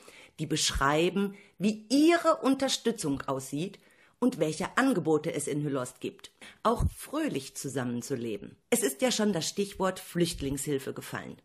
die 0.41 0.47
beschreiben, 0.47 1.37
wie 1.59 1.87
ihre 1.91 2.37
Unterstützung 2.37 3.23
aussieht 3.23 3.79
und 4.25 4.39
welche 4.39 4.79
Angebote 4.79 5.35
es 5.35 5.47
in 5.47 5.63
Hüllhorst 5.63 6.01
gibt. 6.01 6.31
Auch 6.63 6.85
fröhlich 6.97 7.55
zusammenzuleben. 7.57 8.57
Es 8.71 8.83
ist 8.83 9.03
ja 9.03 9.13
schon 9.13 9.35
das 9.35 9.47
Stichwort 9.47 10.01
Flüchtlingshilfe 10.01 10.95
gefallen. 10.95 11.37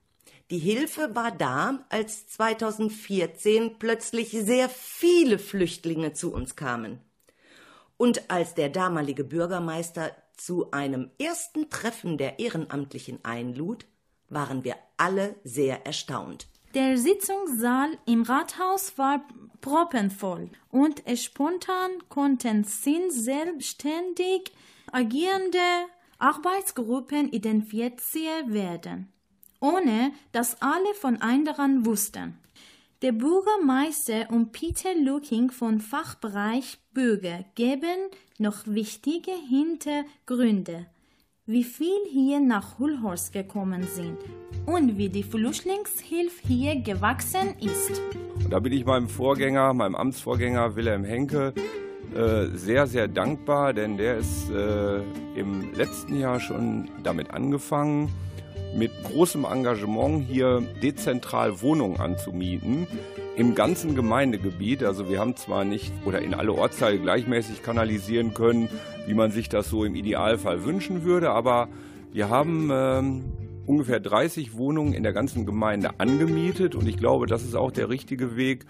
Die 0.49 0.59
Hilfe 0.59 1.13
war 1.13 1.31
da, 1.31 1.85
als 1.89 2.29
2014 2.29 3.79
plötzlich 3.79 4.31
sehr 4.31 4.69
viele 4.69 5.39
Flüchtlinge 5.39 6.13
zu 6.13 6.31
uns 6.31 6.55
kamen. 6.55 7.01
Und 7.97 8.31
als 8.31 8.55
der 8.55 8.69
damalige 8.69 9.25
Bürgermeister 9.25 10.15
zu 10.37 10.71
einem 10.71 11.11
ersten 11.19 11.69
Treffen 11.69 12.17
der 12.17 12.39
Ehrenamtlichen 12.39 13.19
einlud, 13.23 13.87
waren 14.29 14.63
wir 14.63 14.77
alle 14.95 15.35
sehr 15.43 15.85
erstaunt. 15.85 16.47
Der 16.73 16.97
Sitzungssaal 16.97 17.97
im 18.05 18.23
Rathaus 18.23 18.97
war 18.97 19.25
proppenvoll 19.61 20.49
und 20.71 21.03
spontan 21.15 21.91
konnten 22.09 22.63
zehn 22.63 23.09
selbstständig 23.11 24.51
agierende 24.91 25.59
Arbeitsgruppen 26.19 27.31
identifiziert 27.31 28.53
werden 28.53 29.11
ohne 29.59 30.11
dass 30.31 30.61
alle 30.61 30.93
von 30.95 31.17
anderen 31.17 31.85
wussten. 31.85 32.37
Der 33.01 33.11
Bürgermeister 33.13 34.29
und 34.29 34.51
Peter 34.51 34.93
Looking 34.93 35.51
von 35.51 35.79
Fachbereich 35.79 36.79
Bürger 36.93 37.45
geben 37.55 38.09
noch 38.37 38.65
wichtige 38.65 39.31
Hintergründe, 39.31 40.85
wie 41.49 41.63
viel 41.63 42.05
hier 42.07 42.39
nach 42.39 42.77
Hullhorst 42.77 43.33
gekommen 43.33 43.81
sind 43.81 44.19
und 44.67 44.99
wie 44.99 45.09
die 45.09 45.23
Flüchtlingshilfe 45.23 46.47
hier 46.47 46.79
gewachsen 46.79 47.55
ist. 47.59 47.99
Da 48.51 48.59
bin 48.59 48.71
ich 48.71 48.85
meinem 48.85 49.09
Vorgänger, 49.09 49.73
meinem 49.73 49.95
Amtsvorgänger 49.95 50.75
Wilhelm 50.75 51.03
Henke, 51.03 51.55
äh, 52.15 52.55
sehr, 52.55 52.85
sehr 52.85 53.07
dankbar, 53.07 53.73
denn 53.73 53.97
der 53.97 54.17
ist 54.17 54.51
äh, 54.51 55.01
im 55.33 55.73
letzten 55.73 56.19
Jahr 56.19 56.39
schon 56.39 56.87
damit 57.01 57.31
angefangen, 57.31 58.09
mit 58.75 58.91
großem 59.03 59.45
Engagement 59.45 60.25
hier 60.27 60.63
dezentral 60.81 61.61
Wohnungen 61.61 61.99
anzumieten 61.99 62.87
im 63.35 63.55
ganzen 63.55 63.95
Gemeindegebiet. 63.95 64.83
Also 64.83 65.09
wir 65.09 65.19
haben 65.19 65.35
zwar 65.35 65.63
nicht 65.63 65.93
oder 66.05 66.21
in 66.21 66.33
alle 66.33 66.53
Ortsteile 66.53 66.99
gleichmäßig 66.99 67.63
kanalisieren 67.63 68.33
können, 68.33 68.69
wie 69.07 69.13
man 69.13 69.31
sich 69.31 69.49
das 69.49 69.69
so 69.69 69.85
im 69.85 69.95
Idealfall 69.95 70.65
wünschen 70.65 71.03
würde, 71.03 71.31
aber 71.31 71.69
wir 72.11 72.29
haben 72.29 72.69
ähm, 72.71 73.23
ungefähr 73.65 73.99
30 73.99 74.57
Wohnungen 74.57 74.93
in 74.93 75.03
der 75.03 75.13
ganzen 75.13 75.45
Gemeinde 75.45 75.99
angemietet 75.99 76.75
und 76.75 76.87
ich 76.87 76.97
glaube, 76.97 77.27
das 77.27 77.43
ist 77.43 77.55
auch 77.55 77.71
der 77.71 77.89
richtige 77.89 78.35
Weg, 78.35 78.65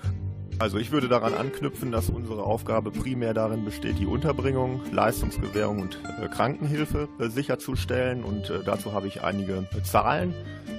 also 0.59 0.77
ich 0.77 0.91
würde 0.91 1.07
daran 1.07 1.33
anknüpfen, 1.33 1.91
dass 1.91 2.09
unsere 2.09 2.43
Aufgabe 2.43 2.91
primär 2.91 3.33
darin 3.33 3.63
besteht, 3.63 3.97
die 3.97 4.05
Unterbringung, 4.05 4.81
Leistungsgewährung 4.91 5.81
und 5.81 5.99
äh, 6.21 6.27
Krankenhilfe 6.27 7.07
äh, 7.17 7.29
sicherzustellen. 7.29 8.23
Und 8.25 8.49
äh, 8.49 8.59
dazu 8.63 8.91
habe 8.91 9.07
ich 9.07 9.23
einige 9.23 9.65
äh, 9.75 9.81
Zahlen. 9.83 10.33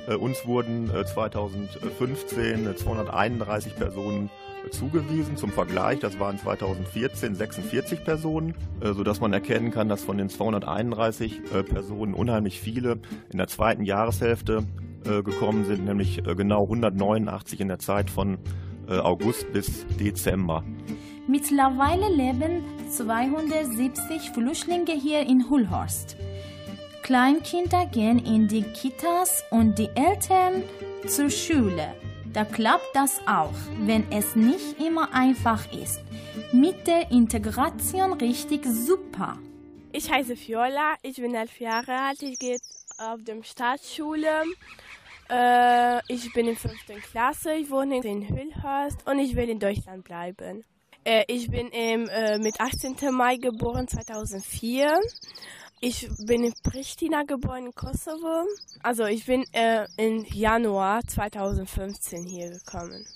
Äh, 0.06 0.14
uns 0.16 0.46
wurden 0.46 0.90
2015 0.90 2.66
äh, 2.66 2.76
231 2.76 3.74
Personen 3.74 4.28
zugewiesen. 4.70 5.38
Zum 5.38 5.50
Vergleich, 5.50 6.00
das 6.00 6.20
waren 6.20 6.38
2014 6.38 7.34
46 7.34 8.04
Personen, 8.04 8.54
sodass 8.82 9.18
man 9.18 9.32
erkennen 9.32 9.70
kann, 9.70 9.88
dass 9.88 10.04
von 10.04 10.18
den 10.18 10.28
231 10.28 11.40
Personen 11.64 12.12
unheimlich 12.12 12.60
viele 12.60 12.98
in 13.32 13.38
der 13.38 13.48
zweiten 13.48 13.84
Jahreshälfte 13.84 14.64
gekommen 15.02 15.64
sind, 15.64 15.86
nämlich 15.86 16.22
genau 16.36 16.64
189 16.64 17.60
in 17.60 17.68
der 17.68 17.78
Zeit 17.78 18.10
von 18.10 18.36
August 18.90 19.52
bis 19.52 19.86
Dezember. 19.98 20.64
Mittlerweile 21.26 22.08
leben 22.08 22.64
270 22.90 24.30
Flüchtlinge 24.30 24.92
hier 24.92 25.20
in 25.20 25.48
Hullhorst. 25.48 26.16
Kleinkinder 27.02 27.86
gehen 27.86 28.18
in 28.18 28.48
die 28.48 28.62
Kitas 28.62 29.44
und 29.50 29.78
die 29.78 29.90
Eltern 29.94 30.62
zur 31.06 31.30
Schule. 31.30 31.94
Da 32.32 32.44
klappt 32.44 32.94
das 32.94 33.20
auch, 33.26 33.54
wenn 33.80 34.10
es 34.12 34.36
nicht 34.36 34.80
immer 34.80 35.12
einfach 35.12 35.72
ist. 35.72 36.00
Mit 36.52 36.86
der 36.86 37.10
Integration 37.10 38.12
richtig 38.12 38.64
super. 38.64 39.38
Ich 39.92 40.10
heiße 40.10 40.36
Fiola, 40.36 40.94
ich 41.02 41.16
bin 41.16 41.34
elf 41.34 41.58
Jahre 41.58 41.92
alt, 41.92 42.22
ich 42.22 42.38
gehe 42.38 42.58
auf 42.98 43.22
der 43.24 43.42
Staatsschule 43.42 44.44
äh, 45.30 46.00
ich 46.08 46.32
bin 46.32 46.48
in 46.48 46.56
fünften 46.56 47.00
Klasse, 47.00 47.54
ich 47.54 47.70
wohne 47.70 47.98
in 47.98 48.28
Hüllhorst 48.28 49.06
und 49.06 49.18
ich 49.18 49.36
will 49.36 49.48
in 49.48 49.58
Deutschland 49.58 50.04
bleiben. 50.04 50.64
Äh, 51.04 51.24
ich 51.28 51.50
bin 51.50 51.68
im, 51.68 52.08
äh, 52.08 52.38
mit 52.38 52.60
18. 52.60 52.96
Mai 53.12 53.36
geboren, 53.36 53.88
2004. 53.88 55.00
Ich 55.80 56.08
bin 56.26 56.44
in 56.44 56.52
Pristina 56.62 57.22
geboren, 57.22 57.66
in 57.66 57.74
Kosovo. 57.74 58.44
Also 58.82 59.06
ich 59.06 59.24
bin 59.24 59.44
äh, 59.52 59.86
im 59.96 60.24
Januar 60.26 61.00
2015 61.06 62.24
hier 62.24 62.50
gekommen. 62.50 63.06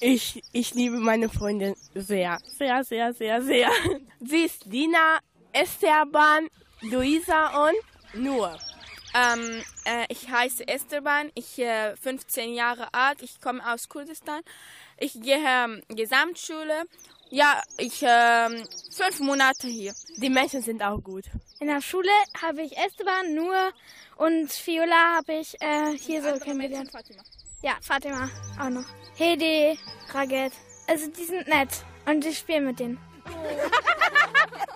Ich, 0.00 0.42
ich 0.52 0.74
liebe 0.74 0.98
meine 0.98 1.28
Freundin 1.28 1.74
sehr, 1.94 2.38
sehr, 2.58 2.82
sehr, 2.84 3.12
sehr, 3.14 3.42
sehr. 3.42 3.70
Sie 4.20 4.44
ist 4.44 4.64
Dina, 4.70 5.18
Esteban, 5.52 6.48
Luisa 6.82 7.66
und 7.66 8.22
Nur. 8.22 8.58
Ähm, 9.14 9.62
äh, 9.84 10.06
ich 10.08 10.28
heiße 10.30 10.66
Esteban, 10.68 11.30
ich 11.34 11.56
bin 11.56 11.66
äh, 11.66 11.96
15 11.96 12.54
Jahre 12.54 12.94
alt, 12.94 13.22
ich 13.22 13.40
komme 13.40 13.60
aus 13.66 13.88
Kurdistan. 13.88 14.40
Ich 14.98 15.20
gehe 15.20 15.38
ähm, 15.44 15.82
Gesamtschule. 15.88 16.84
Ja, 17.30 17.62
ich 17.78 18.02
äh, 18.02 18.48
fünf 18.92 19.20
Monate 19.20 19.68
hier. 19.68 19.92
Die 20.18 20.30
Menschen 20.30 20.62
sind 20.62 20.82
auch 20.82 21.00
gut. 21.02 21.24
In 21.60 21.68
der 21.68 21.80
Schule 21.80 22.10
habe 22.42 22.62
ich 22.62 22.76
Esteban 22.76 23.34
nur 23.34 23.72
und 24.16 24.48
Viola 24.66 25.16
habe 25.16 25.34
ich 25.34 25.60
äh, 25.60 25.96
hier 25.96 26.22
so 26.22 26.38
kennengelernt. 26.40 26.90
Fatima. 26.90 27.22
Ja, 27.62 27.76
Fatima 27.80 28.28
auch 28.60 28.70
noch. 28.70 28.84
Hedi, 29.16 29.78
Raget. 30.12 30.52
Also 30.88 31.08
die 31.10 31.24
sind 31.24 31.46
nett 31.46 31.68
und 32.06 32.24
ich 32.24 32.38
spiele 32.38 32.62
mit 32.62 32.80
denen. 32.80 32.98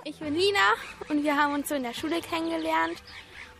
ich 0.05 0.19
bin 0.19 0.35
Lina 0.35 0.75
und 1.09 1.25
wir 1.25 1.37
haben 1.37 1.55
uns 1.55 1.69
so 1.69 1.75
in 1.75 1.83
der 1.83 1.95
Schule 1.95 2.21
kennengelernt. 2.21 3.03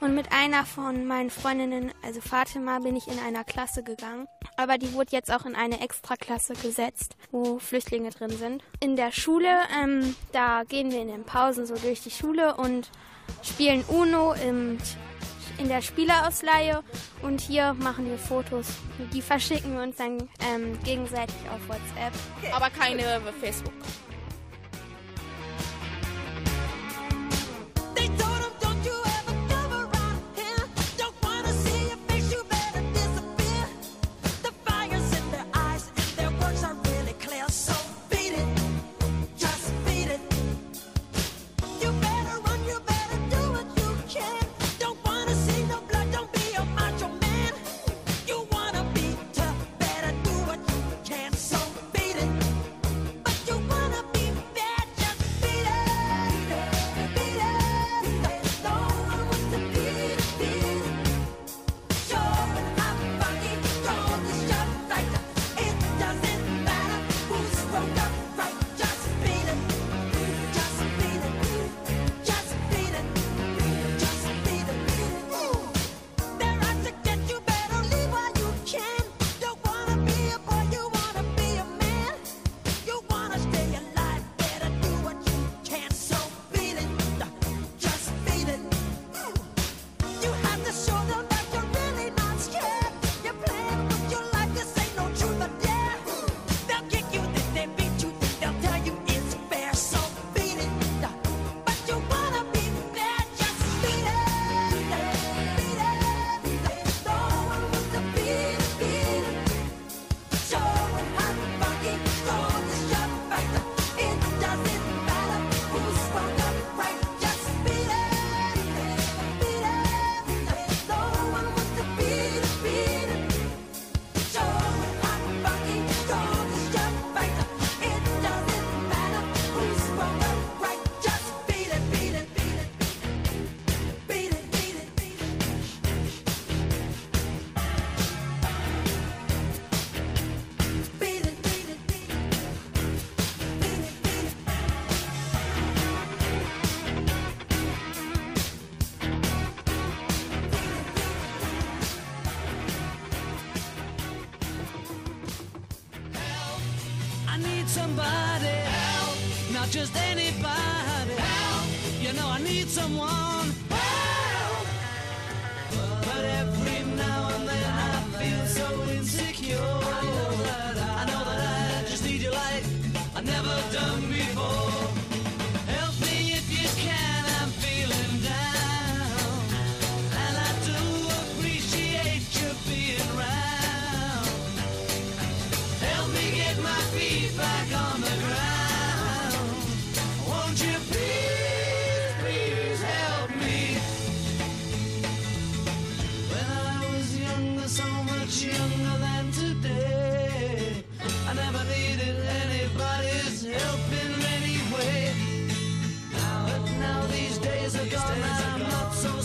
Und 0.01 0.15
mit 0.15 0.33
einer 0.33 0.67
von 0.67 1.07
meinen 1.07 1.31
Freundinnen, 1.31 1.93
also 2.03 2.21
Fatima, 2.21 2.79
bin 2.79 2.97
ich 2.97 3.09
in 3.09 3.19
einer 3.19 3.45
Klasse 3.45 3.83
gegangen. 3.83 4.27
Aber 4.57 4.79
die 4.79 4.93
wurde 4.93 5.13
jetzt 5.13 5.33
auch 5.33 5.47
in 5.47 5.57
eine 5.57 5.81
Extraklasse 5.81 6.55
gesetzt, 6.55 7.17
wo 7.31 7.59
Flüchtlinge 7.59 8.11
drin 8.11 8.31
sind. 8.31 8.63
In 8.81 8.97
der 8.97 9.13
Schule, 9.13 9.49
ähm, 9.83 10.15
da 10.33 10.63
gehen 10.65 10.91
wir 10.91 11.01
in 11.01 11.09
den 11.09 11.25
Pausen 11.25 11.67
so 11.67 11.75
durch 11.77 12.03
die 12.03 12.11
Schule 12.11 12.55
und 12.57 12.91
spielen 13.43 13.85
Uno 13.89 14.35
im, 14.35 14.79
in 15.59 15.69
der 15.69 15.81
Spielerausleihe. 15.81 16.83
Und 17.23 17.41
hier 17.41 17.75
machen 17.75 18.07
wir 18.07 18.19
Fotos. 18.19 18.67
Die 19.13 19.23
verschicken 19.23 19.75
wir 19.75 19.83
uns 19.83 19.97
dann 19.97 20.29
ähm, 20.53 20.79
gegenseitig 20.85 21.37
auf 21.53 21.67
WhatsApp. 21.69 22.13
Aber 22.55 22.71
keine 22.71 23.21
Facebook. 23.41 23.73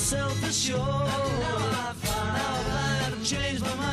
Self-assured. 0.10 0.80
Now 0.80 1.94
I've 1.94 3.12
learned 3.12 3.24
to 3.24 3.30
change 3.30 3.62
my 3.62 3.76
mind 3.76 3.89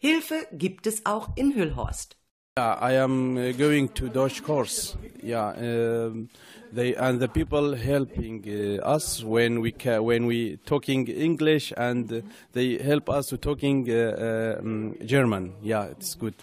Hilfe 0.00 0.46
gibt 0.52 0.86
es 0.86 1.04
auch 1.06 1.30
in 1.36 1.54
Hüllhorst. 1.54 2.16
Yeah, 2.56 2.78
I 2.80 2.98
am 2.98 3.36
uh, 3.36 3.52
going 3.52 3.92
to 3.94 4.08
Deutsch 4.08 4.42
course. 4.42 4.96
Yeah, 5.22 5.50
um, 5.50 6.28
they 6.72 6.96
and 6.96 7.20
the 7.20 7.28
people 7.28 7.76
helping 7.76 8.44
uh, 8.46 8.94
us 8.96 9.22
when 9.24 9.60
we 9.60 9.72
ca- 9.72 10.00
when 10.00 10.26
we 10.26 10.58
talking 10.66 11.06
English 11.08 11.72
and 11.76 12.12
uh, 12.12 12.20
they 12.52 12.78
help 12.78 13.08
us 13.08 13.26
to 13.28 13.36
talking 13.36 13.88
uh, 13.88 14.58
um, 14.60 14.96
German. 15.04 15.54
Yeah, 15.62 15.90
it's 15.90 16.16
good. 16.16 16.34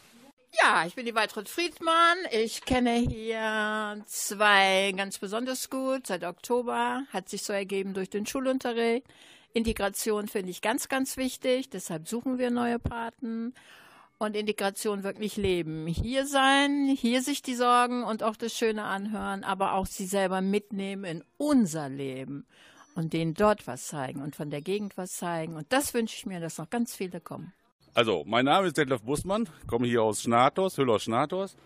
Ja, 0.61 0.85
ich 0.85 0.95
bin 0.95 1.05
die 1.05 1.15
Waltraud 1.15 1.49
Friedmann. 1.49 2.17
Ich 2.31 2.61
kenne 2.63 2.95
hier 2.95 4.01
zwei 4.05 4.93
ganz 4.95 5.19
besonders 5.19 5.69
gut 5.69 6.07
seit 6.07 6.23
Oktober. 6.23 7.03
Hat 7.11 7.27
sich 7.29 7.43
so 7.43 7.51
ergeben 7.51 7.93
durch 7.93 8.09
den 8.09 8.25
Schulunterricht. 8.25 9.05
Integration 9.55 10.27
finde 10.27 10.51
ich 10.51 10.61
ganz, 10.61 10.89
ganz 10.89 11.15
wichtig. 11.15 11.69
Deshalb 11.69 12.07
suchen 12.07 12.37
wir 12.37 12.51
neue 12.51 12.77
Paten. 12.77 13.53
Und 14.17 14.35
Integration 14.37 15.03
wirklich 15.03 15.35
leben. 15.35 15.87
Hier 15.87 16.25
sein, 16.25 16.87
hier 16.87 17.21
sich 17.21 17.41
die 17.41 17.55
Sorgen 17.55 18.03
und 18.03 18.23
auch 18.23 18.37
das 18.37 18.53
Schöne 18.53 18.83
anhören, 18.83 19.43
aber 19.43 19.73
auch 19.73 19.85
sie 19.85 20.05
selber 20.05 20.39
mitnehmen 20.39 21.03
in 21.03 21.23
unser 21.35 21.89
Leben 21.89 22.45
und 22.95 23.11
denen 23.11 23.33
dort 23.33 23.67
was 23.67 23.87
zeigen 23.87 24.21
und 24.21 24.35
von 24.37 24.49
der 24.49 24.61
Gegend 24.61 24.97
was 24.97 25.17
zeigen. 25.17 25.57
Und 25.57 25.65
das 25.73 25.93
wünsche 25.93 26.15
ich 26.15 26.25
mir, 26.25 26.39
dass 26.39 26.57
noch 26.57 26.69
ganz 26.69 26.95
viele 26.95 27.19
kommen. 27.19 27.51
Also, 27.93 28.23
mein 28.25 28.45
Name 28.45 28.67
ist 28.67 28.77
Detlef 28.77 29.01
Bussmann, 29.01 29.49
komme 29.67 29.87
hier 29.87 30.01
aus 30.03 30.21
Schnathos, 30.21 30.77
Hüller 30.77 30.99
Schnathos. 30.99 31.57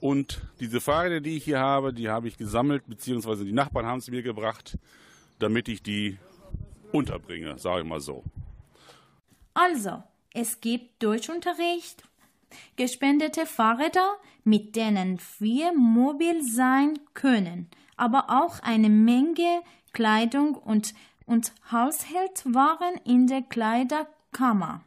Und 0.00 0.42
diese 0.60 0.82
Fahrräder, 0.82 1.20
die 1.20 1.38
ich 1.38 1.44
hier 1.44 1.60
habe, 1.60 1.94
die 1.94 2.10
habe 2.10 2.28
ich 2.28 2.36
gesammelt, 2.36 2.84
beziehungsweise 2.86 3.46
die 3.46 3.52
Nachbarn 3.52 3.86
haben 3.86 3.98
es 3.98 4.10
mir 4.10 4.22
gebracht, 4.22 4.78
damit 5.38 5.68
ich 5.68 5.82
die 5.82 6.18
unterbringe, 6.94 7.58
sage 7.58 7.82
ich 7.82 7.88
mal 7.88 8.00
so. 8.00 8.24
Also, 9.52 10.02
es 10.32 10.60
gibt 10.60 11.02
Deutschunterricht, 11.02 12.04
gespendete 12.76 13.46
Fahrräder, 13.46 14.16
mit 14.44 14.76
denen 14.76 15.20
wir 15.38 15.72
mobil 15.72 16.42
sein 16.42 16.98
können, 17.14 17.68
aber 17.96 18.26
auch 18.28 18.60
eine 18.60 18.90
Menge 18.90 19.62
Kleidung 19.92 20.54
und, 20.54 20.94
und 21.26 21.52
Haushaltswaren 21.70 22.96
in 23.04 23.26
der 23.26 23.42
Kleiderkammer. 23.42 24.82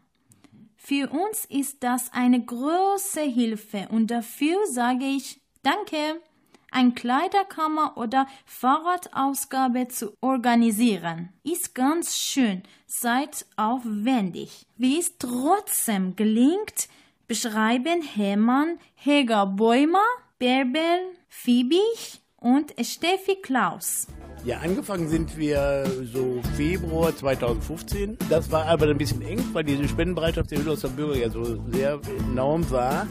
Für 0.76 1.10
uns 1.10 1.46
ist 1.46 1.84
das 1.84 2.12
eine 2.13 2.43
große 2.43 3.22
Hilfe 3.22 3.88
und 3.89 4.08
dafür 4.08 4.58
sage 4.67 5.06
ich 5.06 5.41
Danke. 5.63 6.22
Ein 6.71 6.95
Kleiderkammer 6.95 7.97
oder 7.97 8.27
Fahrradausgabe 8.45 9.88
zu 9.88 10.13
organisieren 10.21 11.30
ist 11.43 11.73
ganz 11.73 12.17
schön 12.17 12.63
zeitaufwendig. 12.88 14.65
Wie 14.75 14.99
es 14.99 15.17
trotzdem 15.17 16.15
gelingt, 16.15 16.89
beschreiben 17.27 18.01
Hermann 18.01 18.80
Heger 18.95 19.45
Bäumer, 19.45 20.03
Bärbel 20.39 21.15
Fiebig 21.30 22.21
und 22.36 22.73
Steffi 22.82 23.36
Klaus. 23.41 24.08
Ja, 24.45 24.60
angefangen 24.60 25.10
sind 25.10 25.38
wir 25.38 25.86
so 26.13 26.41
Februar 26.56 27.15
2015. 27.15 28.17
Das 28.30 28.51
war 28.51 28.65
aber 28.65 28.88
ein 28.88 28.97
bisschen 28.97 29.21
eng, 29.21 29.43
weil 29.53 29.63
diese 29.63 29.88
Spendenbereitschaft 29.88 30.51
der 30.51 30.60
Hüllhauser 30.60 30.89
Bürger 30.89 31.17
ja 31.17 31.30
so 31.30 31.43
sehr 31.71 31.99
enorm 32.30 32.69
war. 32.69 33.08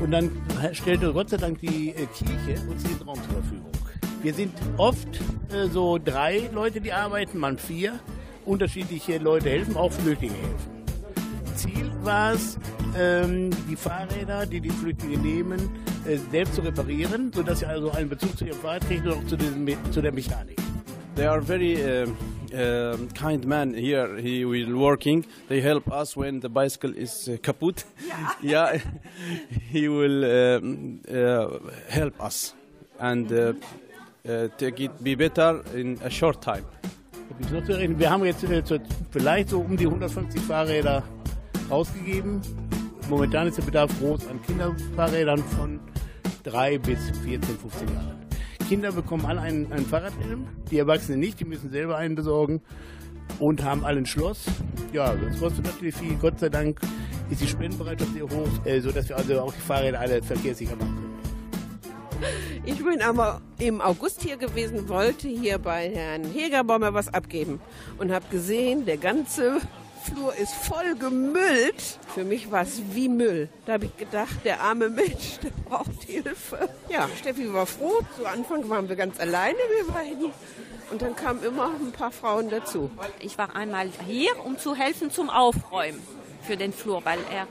Und 0.00 0.12
dann 0.12 0.30
stellte 0.72 1.12
Gott 1.12 1.30
sei 1.30 1.36
Dank 1.36 1.60
die 1.60 1.90
äh, 1.90 2.06
Kirche 2.06 2.60
uns 2.68 2.82
diesen 2.84 3.02
Raum 3.02 3.18
zur 3.22 3.42
Verfügung. 3.42 3.72
Wir 4.22 4.34
sind 4.34 4.52
oft 4.76 5.08
äh, 5.52 5.68
so 5.72 5.98
drei 5.98 6.50
Leute, 6.52 6.80
die 6.80 6.92
arbeiten, 6.92 7.38
man 7.38 7.58
vier. 7.58 7.98
Unterschiedliche 8.44 9.18
Leute 9.18 9.50
helfen, 9.50 9.76
auch 9.76 9.92
Flüchtlinge 9.92 10.34
helfen. 10.34 10.78
Ziel 11.54 11.90
war 12.02 12.32
es, 12.32 12.58
ähm, 12.96 13.50
die 13.68 13.76
Fahrräder, 13.76 14.46
die 14.46 14.60
die 14.60 14.70
Flüchtlinge 14.70 15.18
nehmen, 15.18 15.70
äh, 16.06 16.16
selbst 16.30 16.54
zu 16.54 16.62
reparieren, 16.62 17.32
sodass 17.32 17.60
sie 17.60 17.66
also 17.66 17.90
einen 17.90 18.08
Bezug 18.08 18.38
zu 18.38 18.46
ihrem 18.46 18.58
Fahrrad 18.58 18.86
kriegen 18.86 19.06
und 19.08 19.12
auch 19.12 19.26
zu, 19.26 19.36
diesem, 19.36 19.66
zu 19.90 20.00
der 20.00 20.12
Mechanik. 20.12 20.58
They 21.16 21.26
are 21.26 21.42
very 21.42 21.76
uh, 21.76 22.06
uh, 22.54 22.96
kind 23.14 23.46
man 23.46 23.74
here. 23.74 24.16
He 24.18 24.44
will 24.44 24.76
working. 24.76 25.26
They 25.48 25.60
help 25.60 25.90
us 25.90 26.16
when 26.16 26.40
the 26.40 26.48
bicycle 26.48 26.94
is 26.96 27.28
uh, 27.28 27.36
kaput. 27.42 27.84
Yeah, 28.42 28.78
he 29.70 29.88
will 29.88 30.24
um, 30.24 31.00
uh, 31.10 31.58
help 31.88 32.20
us 32.22 32.54
and 33.00 33.32
uh, 33.32 33.52
uh, 34.28 34.48
take 34.58 34.80
it 34.80 35.02
be 35.02 35.14
better 35.14 35.62
in 35.74 35.98
a 36.02 36.10
short 36.10 36.40
time. 36.40 36.64
Wir 37.38 38.10
haben 38.10 38.24
jetzt 38.24 38.44
vielleicht 39.10 39.50
so 39.50 39.60
um 39.60 39.76
die 39.76 39.86
150 39.86 40.40
Fahrräder 40.40 41.02
ausgegeben. 41.70 42.40
Momentan 43.08 43.46
ist 43.46 43.58
der 43.58 43.62
Bedarf 43.62 43.90
groß 44.00 44.26
an 44.28 44.40
Kinderfahrrädern 44.42 45.38
von 45.38 45.80
3 46.44 46.78
bis 46.78 46.98
14, 47.24 47.58
15 47.58 47.88
Jahren. 47.88 48.17
Kinder 48.68 48.92
bekommen 48.92 49.24
alle 49.24 49.40
einen, 49.40 49.72
einen 49.72 49.86
Fahrradhelm, 49.86 50.46
die 50.70 50.78
Erwachsenen 50.78 51.20
nicht, 51.20 51.40
die 51.40 51.46
müssen 51.46 51.70
selber 51.70 51.96
einen 51.96 52.14
besorgen 52.14 52.60
und 53.38 53.64
haben 53.64 53.82
alle 53.82 53.96
ein 53.96 54.04
Schloss. 54.04 54.44
Ja, 54.92 55.14
das 55.14 55.40
kostet 55.40 55.64
natürlich 55.64 55.94
viel. 55.94 56.14
Gott 56.20 56.38
sei 56.38 56.50
Dank 56.50 56.78
ist 57.30 57.40
die 57.40 57.46
Spendenbereitschaft 57.46 58.12
sehr 58.12 58.24
hoch, 58.24 58.66
äh, 58.66 58.78
sodass 58.80 59.08
wir 59.08 59.16
also 59.16 59.40
auch 59.40 59.54
die 59.54 59.60
Fahrräder 59.60 59.98
alle 59.98 60.22
verkehrssicher 60.22 60.76
machen 60.76 60.96
können. 60.96 61.08
Ich 62.66 62.84
bin 62.84 63.00
aber 63.00 63.40
im 63.58 63.80
August 63.80 64.22
hier 64.22 64.36
gewesen, 64.36 64.86
wollte 64.90 65.28
hier 65.28 65.58
bei 65.58 65.88
Herrn 65.88 66.24
Hegerbaumer 66.24 66.92
was 66.92 67.12
abgeben 67.14 67.60
und 67.96 68.12
habe 68.12 68.26
gesehen, 68.30 68.84
der 68.84 68.98
ganze 68.98 69.60
Flur 70.08 70.34
ist 70.34 70.52
voll 70.54 70.94
gemüllt. 70.96 71.98
Für 72.14 72.24
mich 72.24 72.50
war 72.50 72.62
es 72.62 72.80
wie 72.92 73.08
Müll. 73.08 73.48
Da 73.66 73.74
habe 73.74 73.86
ich 73.86 73.96
gedacht, 73.96 74.44
der 74.44 74.60
arme 74.60 74.88
Mensch, 74.88 75.38
der 75.42 75.50
braucht 75.68 76.02
Hilfe. 76.06 76.68
Ja, 76.88 77.08
Steffi 77.18 77.52
war 77.52 77.66
froh. 77.66 78.00
Zu 78.16 78.26
Anfang 78.26 78.68
waren 78.68 78.88
wir 78.88 78.96
ganz 78.96 79.20
alleine, 79.20 79.58
wir 79.58 79.92
beiden. 79.92 80.32
Und 80.90 81.02
dann 81.02 81.14
kamen 81.14 81.42
immer 81.42 81.66
ein 81.66 81.92
paar 81.92 82.10
Frauen 82.10 82.48
dazu. 82.48 82.90
Ich 83.20 83.36
war 83.36 83.54
einmal 83.54 83.90
hier, 84.06 84.30
um 84.44 84.58
zu 84.58 84.74
helfen 84.74 85.10
zum 85.10 85.28
Aufräumen 85.28 86.02
für 86.42 86.56
den 86.56 86.72
Flur, 86.72 87.04
weil 87.04 87.18
er 87.30 87.46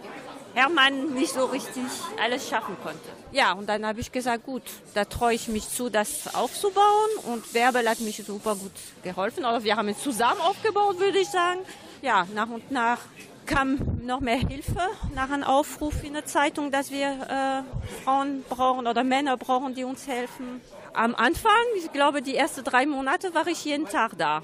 Hermann 0.56 1.14
nicht 1.14 1.34
so 1.34 1.46
richtig 1.46 1.84
alles 2.20 2.50
schaffen 2.50 2.76
konnte. 2.82 2.98
Ja, 3.32 3.54
und 3.54 3.70
dann 3.70 3.86
habe 3.86 4.00
ich 4.00 4.12
gesagt, 4.12 4.44
gut, 4.44 4.64
da 4.96 5.06
traue 5.06 5.34
ich 5.34 5.48
mich 5.48 5.70
zu, 5.70 5.90
das 5.90 6.34
aufzubauen. 6.34 7.10
Und 7.28 7.54
Bärbel 7.54 7.88
hat 7.88 8.00
mich 8.00 8.24
super 8.26 8.56
gut 8.56 8.72
geholfen. 9.04 9.46
Oder 9.46 9.64
wir 9.64 9.76
haben 9.76 9.90
es 9.90 10.00
zusammen 10.00 10.42
aufgebaut, 10.42 11.00
würde 11.00 11.20
ich 11.20 11.28
sagen. 11.28 11.60
Ja, 12.02 12.28
nach 12.34 12.50
und 12.50 12.72
nach 12.72 13.00
kam 13.46 14.02
noch 14.04 14.20
mehr 14.20 14.38
Hilfe 14.38 14.82
nach 15.16 15.32
einem 15.32 15.44
Aufruf 15.44 16.04
in 16.04 16.14
der 16.14 16.26
Zeitung, 16.26 16.72
dass 16.72 16.92
wir 16.92 17.08
äh, 17.08 18.04
Frauen 18.04 18.44
brauchen 18.48 18.88
oder 18.88 19.04
Männer 19.04 19.38
brauchen, 19.38 19.74
die 19.74 19.84
uns 19.84 20.06
helfen. 20.08 20.62
Am 20.94 21.16
Anfang, 21.16 21.52
ich 21.78 21.92
glaube, 21.92 22.22
die 22.22 22.36
ersten 22.36 22.64
drei 22.64 22.86
Monate 22.86 23.34
war 23.34 23.48
ich 23.48 23.64
jeden 23.66 23.88
Tag 23.88 24.18
da. 24.18 24.44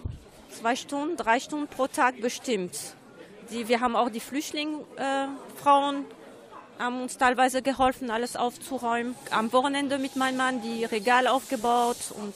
Zwei 0.49 0.75
Stunden, 0.75 1.17
drei 1.17 1.39
Stunden 1.39 1.67
pro 1.67 1.87
Tag 1.87 2.21
bestimmt. 2.21 2.95
Die, 3.51 3.67
wir 3.67 3.81
haben 3.81 3.95
auch 3.95 4.09
die 4.09 4.19
Flüchtlingsfrauen 4.19 5.95
äh, 6.01 6.79
haben 6.79 7.01
uns 7.01 7.17
teilweise 7.17 7.61
geholfen, 7.61 8.09
alles 8.09 8.35
aufzuräumen. 8.35 9.15
Am 9.31 9.53
Wochenende 9.53 9.99
mit 9.99 10.15
meinem 10.15 10.37
Mann 10.37 10.61
die 10.61 10.85
Regale 10.85 11.31
aufgebaut 11.31 11.97
und 12.19 12.33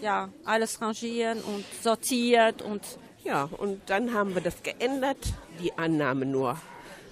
ja, 0.00 0.28
alles 0.44 0.80
rangieren 0.80 1.40
und 1.42 1.64
sortiert 1.82 2.62
und 2.62 2.82
Ja, 3.30 3.48
und 3.58 3.80
dann 3.86 4.12
haben 4.12 4.34
wir 4.34 4.42
das 4.42 4.64
geändert, 4.64 5.16
die 5.62 5.72
Annahme 5.78 6.26
nur 6.26 6.56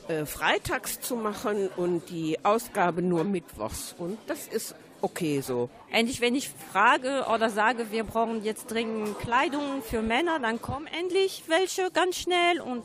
äh, 0.09 0.27
freitags 0.27 1.01
zu 1.01 1.15
machen 1.15 1.69
und 1.77 2.11
die 2.11 2.45
Ausgabe 2.45 3.03
nur 3.03 3.23
mittwochs. 3.23 3.95
Und 3.97 4.19
das 4.27 4.49
ist 4.49 4.75
okay 5.01 5.41
so. 5.43 5.71
Endlich, 5.93 6.21
wenn 6.21 6.35
ich 6.35 6.51
frage 6.73 7.25
oder 7.33 7.51
sage, 7.51 7.93
wir 7.93 8.03
brauchen 8.03 8.43
jetzt 8.43 8.67
dringend 8.67 9.17
Kleidung 9.21 9.81
für 9.81 10.03
Männer, 10.03 10.41
dann 10.41 10.61
kommen 10.61 10.89
endlich 10.89 11.45
welche 11.47 11.89
ganz 11.93 12.17
schnell. 12.17 12.61
Und 12.63 12.83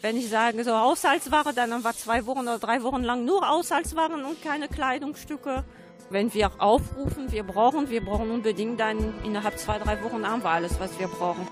wenn 0.00 0.16
ich 0.16 0.28
sage, 0.28 0.62
so 0.62 0.70
Haushaltsware, 0.72 1.52
dann 1.52 1.82
war 1.82 1.94
zwei 1.94 2.26
Wochen 2.26 2.42
oder 2.42 2.60
drei 2.60 2.84
Wochen 2.84 3.02
lang 3.02 3.24
nur 3.24 3.48
Haushaltswaren 3.48 4.24
und 4.24 4.40
keine 4.40 4.68
Kleidungsstücke. 4.68 5.64
Wenn 6.10 6.32
wir 6.32 6.52
aufrufen, 6.62 7.32
wir 7.32 7.42
brauchen, 7.42 7.90
wir 7.90 8.04
brauchen 8.04 8.30
unbedingt, 8.30 8.78
dann 8.78 9.14
innerhalb 9.24 9.58
zwei, 9.58 9.80
drei 9.80 10.00
Wochen 10.04 10.24
haben 10.24 10.44
wir 10.44 10.50
alles, 10.50 10.78
was 10.78 10.96
wir 11.00 11.08
brauchen. 11.08 11.48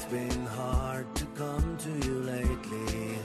It's 0.00 0.06
been 0.06 0.46
hard 0.46 1.12
to 1.16 1.24
come 1.34 1.76
to 1.76 2.06
you 2.06 2.20
lately. 2.20 3.18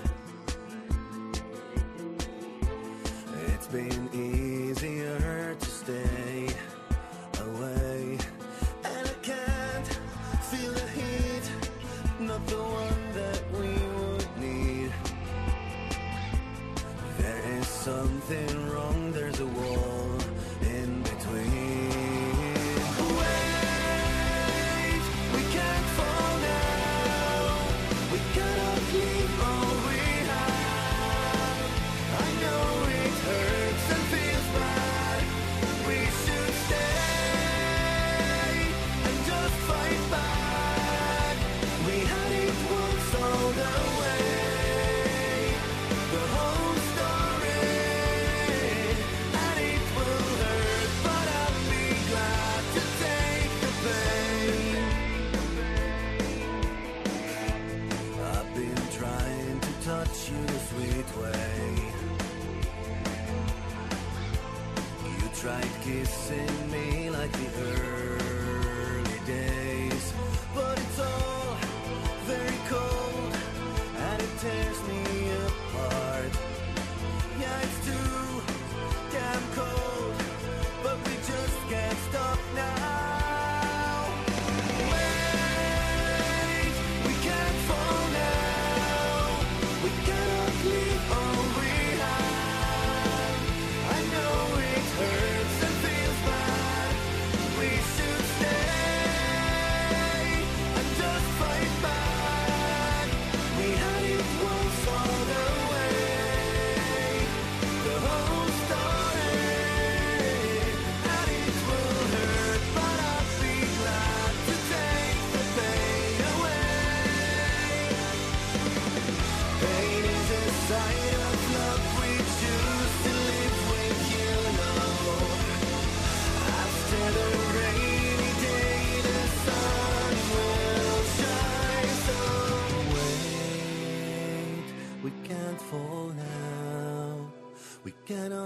It's 3.45 3.67
been 3.67 4.09
easier 4.11 4.32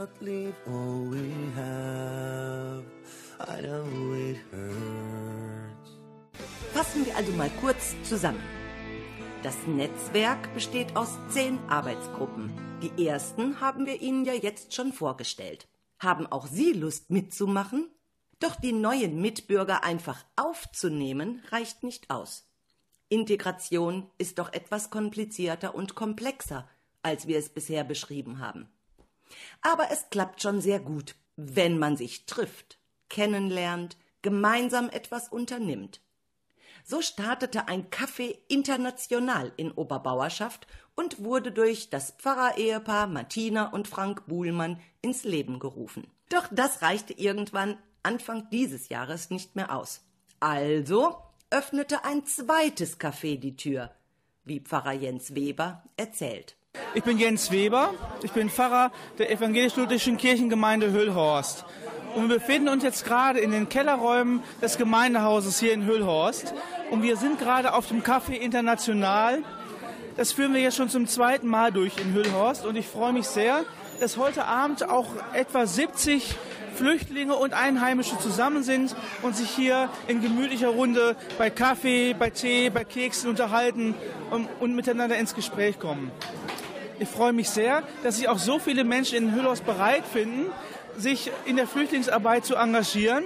cannot 0.08 0.22
leave 0.22 0.56
all 0.68 1.10
we 1.10 1.32
have. 1.56 2.84
I 3.40 3.62
know 3.62 4.14
it 4.14 4.38
hurts. 4.52 5.92
Fassen 6.74 7.06
wir 7.06 7.16
also 7.16 7.32
mal 7.34 7.50
kurz 7.62 7.96
zusammen. 8.04 8.42
Das 9.44 9.56
Netzwerk 9.68 10.54
besteht 10.54 10.96
aus 10.96 11.18
zehn 11.30 11.60
Arbeitsgruppen. 11.70 12.52
Die 12.82 13.08
ersten 13.08 13.60
haben 13.62 13.86
wir 13.86 14.02
Ihnen 14.02 14.26
ja 14.26 14.34
jetzt 14.34 14.74
schon 14.74 14.94
vorgestellt. 14.94 15.68
Haben 16.00 16.28
auch 16.28 16.48
Sie 16.48 16.74
Lust 16.74 17.10
mitzumachen? 17.10 17.90
Doch 18.40 18.56
die 18.56 18.74
neuen 18.74 19.20
Mitbürger 19.20 19.84
einfach 19.84 20.24
aufzunehmen, 20.36 21.42
reicht 21.50 21.84
nicht 21.84 22.10
aus. 22.10 22.48
Integration 23.10 24.12
ist 24.18 24.38
doch 24.38 24.54
etwas 24.54 24.90
komplizierter 24.90 25.74
und 25.74 25.96
komplexer, 25.96 26.68
als 27.02 27.26
wir 27.26 27.38
es 27.38 27.50
bisher 27.50 27.84
beschrieben 27.84 28.40
haben. 28.40 28.70
Aber 29.62 29.92
es 29.92 30.10
klappt 30.10 30.42
schon 30.42 30.62
sehr 30.62 30.80
gut, 30.80 31.16
wenn 31.36 31.78
man 31.78 31.98
sich 31.98 32.26
trifft, 32.26 32.80
kennenlernt, 33.10 33.98
gemeinsam 34.22 34.90
etwas 34.90 35.30
unternimmt. 35.30 36.02
So 36.84 37.02
startete 37.02 37.68
ein 37.68 37.90
Café 37.90 38.38
international 38.48 39.52
in 39.58 39.72
Oberbauerschaft 39.72 40.68
und 40.96 41.24
wurde 41.24 41.52
durch 41.52 41.90
das 41.90 42.12
Pfarrerehepaar 42.12 43.08
Martina 43.08 43.68
und 43.68 43.88
Frank 43.88 44.26
Buhlmann 44.28 44.82
ins 45.02 45.24
Leben 45.24 45.60
gerufen. 45.60 46.08
Doch 46.30 46.48
das 46.52 46.82
reichte 46.82 47.14
irgendwann 47.14 47.78
Anfang 48.04 48.50
dieses 48.50 48.90
Jahres 48.90 49.30
nicht 49.30 49.56
mehr 49.56 49.76
aus. 49.76 50.02
Also 50.40 51.18
öffnete 51.50 52.04
ein 52.04 52.26
zweites 52.26 53.00
Café 53.00 53.40
die 53.40 53.56
Tür, 53.56 53.92
wie 54.44 54.60
Pfarrer 54.60 54.94
Jens 54.94 55.36
Weber 55.36 55.84
erzählt. 55.96 56.57
Ich 56.94 57.04
bin 57.04 57.18
Jens 57.18 57.52
Weber, 57.52 57.94
ich 58.24 58.32
bin 58.32 58.50
Pfarrer 58.50 58.92
der 59.18 59.32
evangelisch-lutherischen 59.32 60.18
Kirchengemeinde 60.18 60.92
Hüllhorst. 60.92 61.66
Und 62.16 62.30
wir 62.30 62.40
befinden 62.40 62.70
uns 62.70 62.84
jetzt 62.84 63.06
gerade 63.06 63.40
in 63.40 63.52
den 63.52 63.70
Kellerräumen 63.70 64.42
des 64.62 64.78
Gemeindehauses 64.78 65.60
hier 65.60 65.74
in 65.74 65.86
Hüllhorst. 65.86 66.54
Und 66.90 67.04
wir 67.04 67.18
sind 67.18 67.38
gerade 67.38 67.74
auf 67.74 67.88
dem 67.88 68.02
Café 68.02 68.32
International. 68.32 69.44
Das 70.16 70.32
führen 70.32 70.54
wir 70.54 70.62
jetzt 70.62 70.78
schon 70.78 70.90
zum 70.90 71.06
zweiten 71.06 71.48
Mal 71.48 71.72
durch 71.72 71.94
in 72.00 72.14
Hüllhorst. 72.14 72.66
Und 72.66 72.76
ich 72.76 72.88
freue 72.88 73.14
mich 73.14 73.28
sehr, 73.28 73.66
dass 74.00 74.18
heute 74.18 74.46
Abend 74.46 74.90
auch 74.90 75.08
etwa 75.34 75.68
70 75.68 76.36
Flüchtlinge 76.74 77.36
und 77.36 77.54
Einheimische 77.54 78.18
zusammen 78.20 78.64
sind 78.64 78.96
und 79.24 79.36
sich 79.36 79.50
hier 79.50 79.90
in 80.08 80.22
gemütlicher 80.22 80.70
Runde 80.70 81.16
bei 81.38 81.50
Kaffee, 81.50 82.14
bei 82.14 82.30
Tee, 82.30 82.70
bei 82.70 82.84
Keksen 82.84 83.30
unterhalten 83.30 83.96
und 84.60 84.76
miteinander 84.76 85.18
ins 85.18 85.34
Gespräch 85.34 85.80
kommen. 85.80 86.12
Ich 87.00 87.10
freue 87.10 87.32
mich 87.32 87.50
sehr, 87.50 87.84
dass 88.02 88.18
sich 88.18 88.28
auch 88.28 88.40
so 88.40 88.58
viele 88.58 88.84
Menschen 88.84 89.18
in 89.18 89.36
Hüllhorst 89.36 89.66
bereit 89.66 90.04
finden, 90.12 90.48
sich 90.98 91.32
in 91.46 91.56
der 91.56 91.68
Flüchtlingsarbeit 91.68 92.44
zu 92.44 92.56
engagieren, 92.56 93.24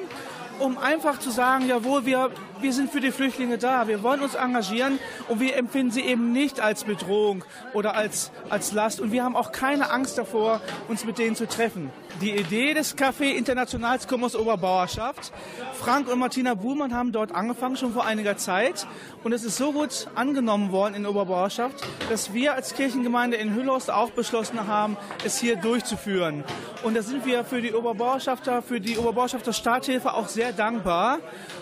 um 0.60 0.78
einfach 0.78 1.20
zu 1.20 1.32
sagen, 1.32 1.68
jawohl, 1.70 2.06
wir 2.06 2.32
wir 2.62 2.74
sind 2.74 2.91
für 2.91 3.00
die 3.00 3.12
Flüchtlinge 3.12 3.58
da. 3.58 3.88
Wir 3.88 4.04
wollen 4.04 4.21
uns 4.21 4.36
engagieren 4.36 5.00
und 5.28 5.39
wir 5.39 5.56
empfinden 5.56 5.91
sie 5.91 6.02
eben 6.02 6.32
nicht 6.32 6.60
als 6.60 6.84
Bedrohung 6.84 7.43
oder 7.74 7.95
als, 7.95 8.32
als 8.50 8.71
Last. 8.71 9.02
Und 9.02 9.12
wir 9.12 9.24
haben 9.24 9.36
auch 9.36 9.52
keine 9.52 9.91
Angst 9.91 10.17
davor, 10.17 10.62
uns 10.88 11.06
mit 11.06 11.17
denen 11.17 11.36
zu 11.36 11.47
treffen. 11.47 11.91
Die 12.21 12.32
Idee 12.32 12.76
des 12.76 12.95
Café 12.95 13.32
Internationals 13.32 14.08
kommt 14.08 14.24
aus 14.24 14.36
Oberbauerschaft. 14.36 15.32
Frank 15.74 16.08
und 16.08 16.19
Martina 16.19 16.54
Buhmann 16.54 16.93
haben 16.93 17.12
dort 17.12 17.34
angefangen, 17.34 17.78
schon 17.78 17.93
vor 17.93 18.06
einiger 18.06 18.38
Zeit. 18.38 18.86
Und 19.24 19.34
es 19.34 19.43
ist 19.43 19.58
so 19.58 19.71
gut 19.71 20.08
angenommen 20.13 20.71
worden 20.71 20.93
in 20.93 21.08
Oberbauerschaft, 21.08 21.84
dass 22.10 22.32
wir 22.32 22.54
als 22.54 22.76
Kirchengemeinde 22.76 23.38
in 23.38 23.56
Hüllhorst 23.56 23.89
auch 23.89 24.12
beschlossen 24.12 24.67
haben, 24.67 24.97
es 25.26 25.39
hier 25.39 25.56
durchzuführen. 25.56 26.43
Und 26.84 26.95
da 26.95 27.02
sind 27.02 27.26
wir 27.26 27.43
für 27.43 27.62
die 27.62 27.74
Oberbauerschafter, 27.74 28.62
für 28.62 28.80
die 28.80 29.00
Oberbauerschafter 29.00 29.54
Starthilfe 29.54 30.13
auch 30.13 30.28
sehr 30.28 30.52
dankbar 30.52 31.19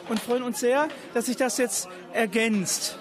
und 0.10 0.20
freuen 0.20 0.44
uns 0.44 0.60
sehr, 0.60 0.89
dass 1.14 1.28
sich 1.28 1.38
das 1.38 1.58
jetzt 1.58 1.88
ergänzt. 2.14 2.98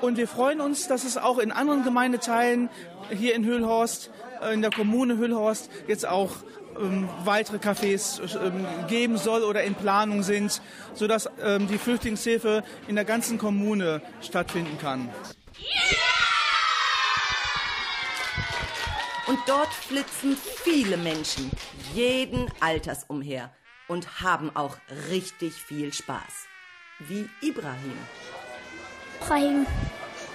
Und 0.00 0.16
wir 0.16 0.28
freuen 0.28 0.60
uns, 0.60 0.88
dass 0.88 1.04
es 1.04 1.16
auch 1.16 1.38
in 1.38 1.52
anderen 1.52 1.82
Gemeindeteilen 1.82 2.68
hier 3.10 3.34
in 3.34 3.44
Hüllhorst, 3.44 4.10
äh, 4.42 4.52
in 4.52 4.62
der 4.62 4.70
Kommune 4.70 5.18
Hüllhorst, 5.18 5.70
jetzt 5.86 6.06
auch 6.06 6.30
ähm, 6.78 7.08
weitere 7.24 7.58
Cafés 7.58 8.20
ähm, 8.36 8.66
geben 8.88 9.16
soll 9.16 9.42
oder 9.42 9.62
in 9.62 9.74
Planung 9.74 10.22
sind, 10.22 10.60
sodass 10.94 11.28
ähm, 11.42 11.68
die 11.68 11.78
Flüchtlingshilfe 11.78 12.62
in 12.88 12.96
der 12.96 13.04
ganzen 13.04 13.38
Kommune 13.38 14.02
stattfinden 14.20 14.78
kann. 14.78 15.08
Und 19.26 19.38
dort 19.46 19.72
flitzen 19.72 20.36
viele 20.62 20.96
Menschen, 20.96 21.50
jeden 21.94 22.50
Alters 22.60 23.04
umher 23.08 23.50
und 23.88 24.20
haben 24.20 24.54
auch 24.54 24.76
richtig 25.10 25.54
viel 25.54 25.92
Spaß. 25.92 26.46
Wie 27.00 27.28
Ibrahim. 27.40 27.98
Ibrahim, 29.20 29.66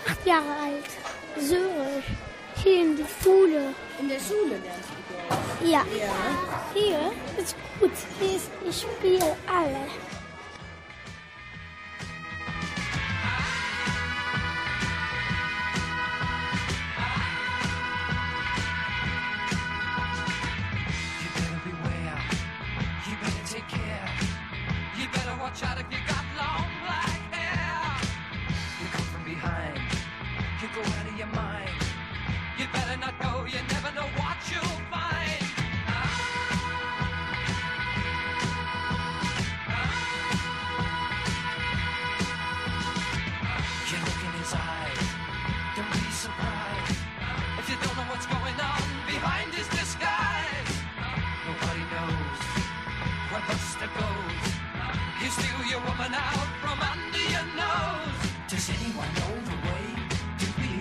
acht 0.06 0.26
Jahre 0.26 0.52
alt. 0.62 0.90
Söre, 1.40 2.04
hier 2.62 2.82
in 2.82 2.98
der 2.98 3.06
Schule. 3.24 3.74
In 4.00 4.10
der 4.10 4.20
Schule 4.20 4.58
lernst 4.58 4.90
du 4.90 5.62
Geld? 5.62 5.72
Ja. 5.72 5.86
ja. 5.98 6.14
Hier 6.74 7.12
ist 7.38 7.56
gut. 7.80 7.92
Hier 8.20 8.36
ist, 8.36 8.52
ich 8.68 8.82
spiele 8.82 9.38
alle. 9.48 9.88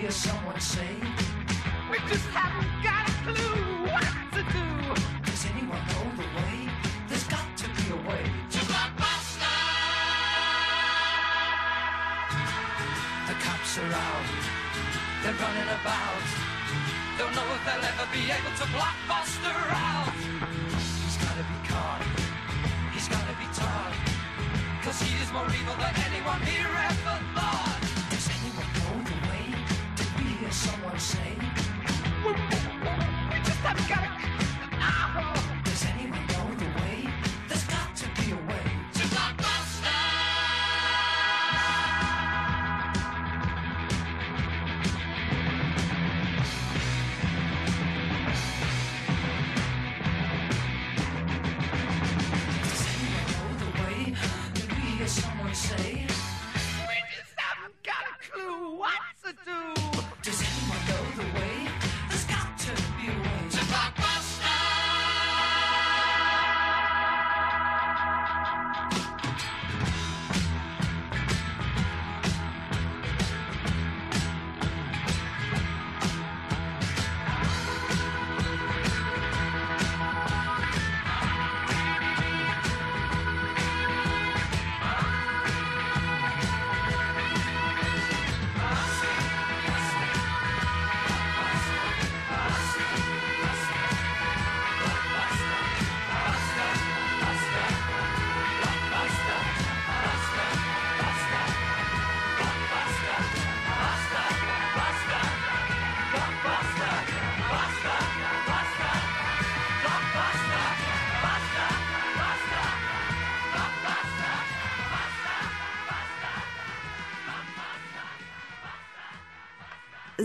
Hear 0.09 0.31
someone 0.31 0.59
say? 0.59 0.95
We 1.91 1.97
just 2.09 2.25
haven't 2.33 2.73
got 2.81 3.05
a 3.05 3.13
clue 3.29 3.61
what 3.93 4.09
to 4.33 4.41
do. 4.57 4.67
Does 5.29 5.45
anyone 5.53 5.83
know 5.93 6.05
the 6.17 6.27
way? 6.37 6.57
There's 7.07 7.27
got 7.27 7.45
to 7.61 7.67
be 7.77 7.85
a 7.93 7.99
way 8.09 8.23
to 8.53 8.59
Blockbuster. 8.69 9.57
The 13.29 13.35
cops 13.45 13.77
are 13.77 13.93
out. 14.07 14.27
They're 15.21 15.39
running 15.45 15.69
about. 15.77 16.25
Don't 17.19 17.35
know 17.37 17.47
if 17.53 17.61
they'll 17.65 17.89
ever 17.91 18.07
be 18.09 18.23
able 18.33 18.53
to 18.61 18.65
block 18.73 18.97
Buster 19.07 19.57
out. 19.69 20.13
He's 21.05 21.17
gotta 21.21 21.45
be 21.53 21.59
caught. 21.69 22.03
He's 22.93 23.07
gotta 23.09 23.35
be 23.37 23.47
taught. 23.53 23.93
Cause 24.81 25.01
he 25.01 25.13
is 25.21 25.29
more 25.31 25.49
evil 25.53 25.75
than 25.77 25.93
anyone 26.09 26.41
here 26.41 26.78
say? 30.99 31.17
We 32.25 33.39
just 33.39 33.59
haven't 33.59 33.87
got 33.87 34.03
a... 34.03 34.08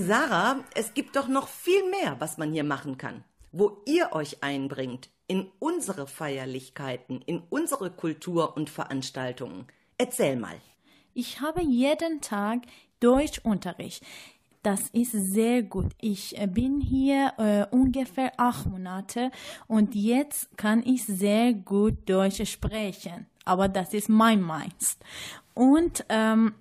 Sarah, 0.06 0.62
es 0.74 0.92
gibt 0.92 1.16
doch 1.16 1.28
noch 1.28 1.48
viel 1.48 1.88
mehr, 1.88 2.16
was 2.18 2.36
man 2.36 2.52
hier 2.52 2.64
machen 2.64 2.98
kann. 2.98 3.24
Wo 3.52 3.78
ihr 3.86 4.12
euch 4.12 4.42
einbringt 4.42 5.08
in 5.28 5.50
unsere 5.60 6.06
Feierlichkeiten, 6.06 7.22
in 7.22 7.42
unsere 7.48 7.90
Kultur 7.90 8.54
und 8.54 8.68
Veranstaltungen. 8.68 9.66
Erzähl 9.96 10.36
mal. 10.36 10.56
Ich 11.14 11.40
habe 11.40 11.62
jeden 11.62 12.20
Tag 12.20 12.62
Deutschunterricht. 13.00 14.04
Das 14.62 14.90
ist 14.92 15.12
sehr 15.12 15.62
gut. 15.62 15.92
Ich 16.02 16.38
äh, 16.38 16.48
bin 16.48 16.82
hier 16.82 17.32
äh, 17.38 17.74
ungefähr 17.74 18.32
acht 18.36 18.66
Monate 18.66 19.30
und 19.68 19.94
jetzt 19.94 20.58
kann 20.58 20.82
ich 20.84 21.04
sehr 21.04 21.54
gut 21.54 22.06
Deutsch 22.06 22.44
sprechen. 22.44 23.26
Aber 23.46 23.68
das 23.68 23.94
ist 23.94 24.10
mein 24.10 24.42
meins. 24.42 24.98
Und 25.54 26.04
ähm, 26.10 26.54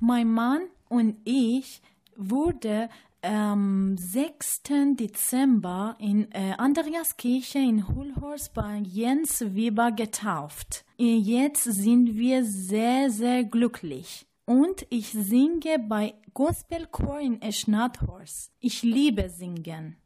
mein 0.00 0.32
Mann 0.32 0.62
und 0.88 1.16
ich 1.24 1.82
wurde 2.18 2.90
am 3.22 3.96
6. 3.96 4.62
Dezember 4.96 5.96
in 5.98 6.30
äh, 6.32 6.54
Andreaskirche 6.58 7.58
in 7.58 7.88
Hulhorst 7.88 8.54
bei 8.54 8.78
Jens 8.84 9.40
Weber 9.54 9.92
getauft. 9.92 10.84
Äh, 10.98 11.16
Jetzt 11.16 11.64
sind 11.64 12.16
wir 12.16 12.44
sehr, 12.44 13.10
sehr 13.10 13.44
glücklich. 13.44 14.26
Und 14.44 14.86
ich 14.90 15.10
singe 15.10 15.78
bei 15.78 16.14
Gospelchor 16.34 17.20
in 17.20 17.40
Schnathorst. 17.52 18.52
Ich 18.60 18.82
liebe 18.82 19.28
singen. 19.28 19.96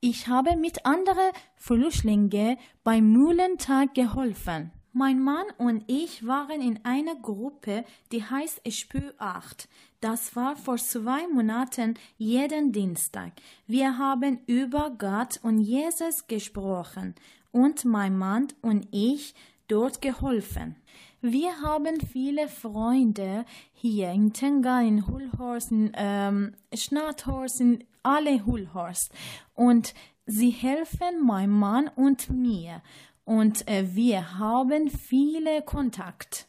Ich 0.00 0.28
habe 0.28 0.56
mit 0.56 0.86
anderen 0.86 1.32
Flüchtlingen 1.56 2.56
beim 2.84 3.12
Mühlentag 3.12 3.94
geholfen. 3.94 4.70
Mein 4.98 5.22
Mann 5.22 5.46
und 5.58 5.84
ich 5.86 6.26
waren 6.26 6.60
in 6.60 6.84
einer 6.84 7.14
Gruppe, 7.14 7.84
die 8.10 8.24
heißt 8.24 8.60
Spür 8.72 9.14
8. 9.18 9.68
Das 10.00 10.34
war 10.34 10.56
vor 10.56 10.76
zwei 10.76 11.28
Monaten 11.28 11.94
jeden 12.16 12.72
Dienstag. 12.72 13.30
Wir 13.68 13.96
haben 13.96 14.40
über 14.48 14.90
Gott 14.98 15.38
und 15.44 15.60
Jesus 15.60 16.26
gesprochen 16.26 17.14
und 17.52 17.84
mein 17.84 18.18
Mann 18.18 18.48
und 18.60 18.88
ich 18.90 19.36
dort 19.68 20.02
geholfen. 20.02 20.74
Wir 21.20 21.62
haben 21.62 22.00
viele 22.00 22.48
Freunde 22.48 23.44
hier 23.74 24.10
in 24.10 24.32
Tenga, 24.32 24.80
in 24.80 25.06
Hulhorst, 25.06 25.70
in 25.70 25.92
ähm, 25.94 26.54
Schnathorst, 26.74 27.60
in 27.60 27.84
alle 28.02 28.44
Hulhorst. 28.44 29.12
Und 29.54 29.94
sie 30.26 30.50
helfen 30.50 31.24
meinem 31.24 31.56
Mann 31.56 31.88
und 31.94 32.30
mir. 32.30 32.82
Und 33.28 33.68
äh, 33.68 33.94
wir 33.94 34.38
haben 34.38 34.88
viele 34.88 35.60
Kontakt. 35.60 36.48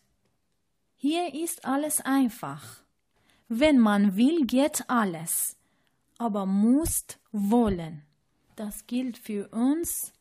Hier 0.96 1.34
ist 1.34 1.66
alles 1.66 2.00
einfach. 2.00 2.86
Wenn 3.50 3.80
man 3.80 4.16
will, 4.16 4.46
geht 4.46 4.86
alles. 4.88 5.58
Aber 6.18 6.46
muss 6.46 7.04
wollen. 7.34 8.04
Das 8.56 8.88
gilt 8.88 9.18
für 9.18 9.50
uns 9.50 10.14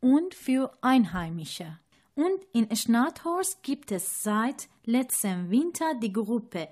und 0.00 0.34
für 0.34 0.72
Einheimische. 0.80 1.78
Und 2.14 2.42
in 2.54 2.74
Schnathorst 2.74 3.62
gibt 3.62 3.92
es 3.92 4.22
seit 4.22 4.70
letztem 4.86 5.50
Winter 5.50 5.94
die 5.96 6.14
Gruppe 6.14 6.68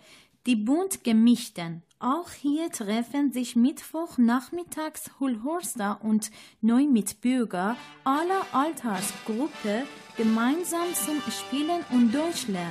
Die 0.51 0.57
bunt 0.57 1.05
gemischten. 1.05 1.84
Auch 2.01 2.32
hier 2.32 2.72
treffen 2.72 3.30
sich 3.30 3.55
Mittwoch 3.55 4.18
nachmittags 4.18 5.09
Hulhorster 5.20 6.01
und 6.03 6.32
Neumitbürger 6.61 7.76
aller 8.03 8.44
Altersgruppe 8.51 9.84
gemeinsam 10.16 10.92
zum 10.92 11.20
Spielen 11.30 11.84
und 11.92 12.12
Durchlernen. 12.12 12.66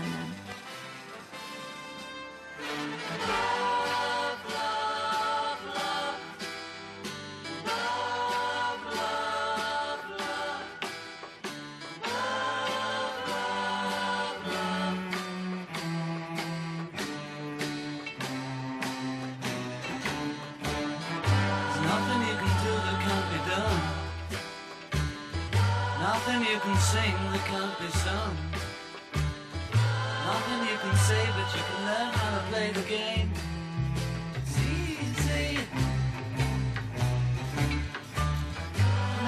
Sing 26.92 27.14
that 27.32 27.46
can't 27.46 27.78
be 27.80 27.88
sung. 28.04 28.36
Nothing 30.26 30.62
you 30.70 30.78
can 30.84 30.96
say, 31.08 31.24
but 31.36 31.48
you 31.56 31.64
can 31.70 31.80
learn 31.90 32.10
how 32.18 32.30
to 32.38 32.42
play 32.50 32.72
the 32.72 32.86
game. 32.96 33.30
It's 34.38 34.56
easy. 34.58 35.60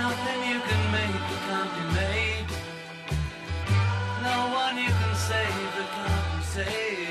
Nothing 0.02 0.40
you 0.52 0.60
can 0.70 0.84
make 0.98 1.22
that 1.30 1.42
can't 1.48 1.72
be 1.78 1.84
made. 2.02 2.50
No 4.28 4.38
one 4.62 4.76
you 4.86 4.92
can 5.02 5.16
save 5.30 5.70
that 5.78 5.90
can't 5.98 6.28
be 6.34 6.44
saved. 6.56 7.11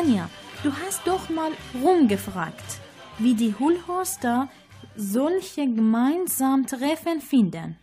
Anja, 0.00 0.30
du 0.62 0.72
hast 0.72 1.06
doch 1.06 1.28
mal 1.28 1.52
rumgefragt, 1.82 2.80
wie 3.18 3.34
die 3.34 3.54
Hulhorster 3.58 4.48
solche 4.96 5.66
gemeinsamen 5.66 6.66
Treffen 6.66 7.20
finden. 7.20 7.76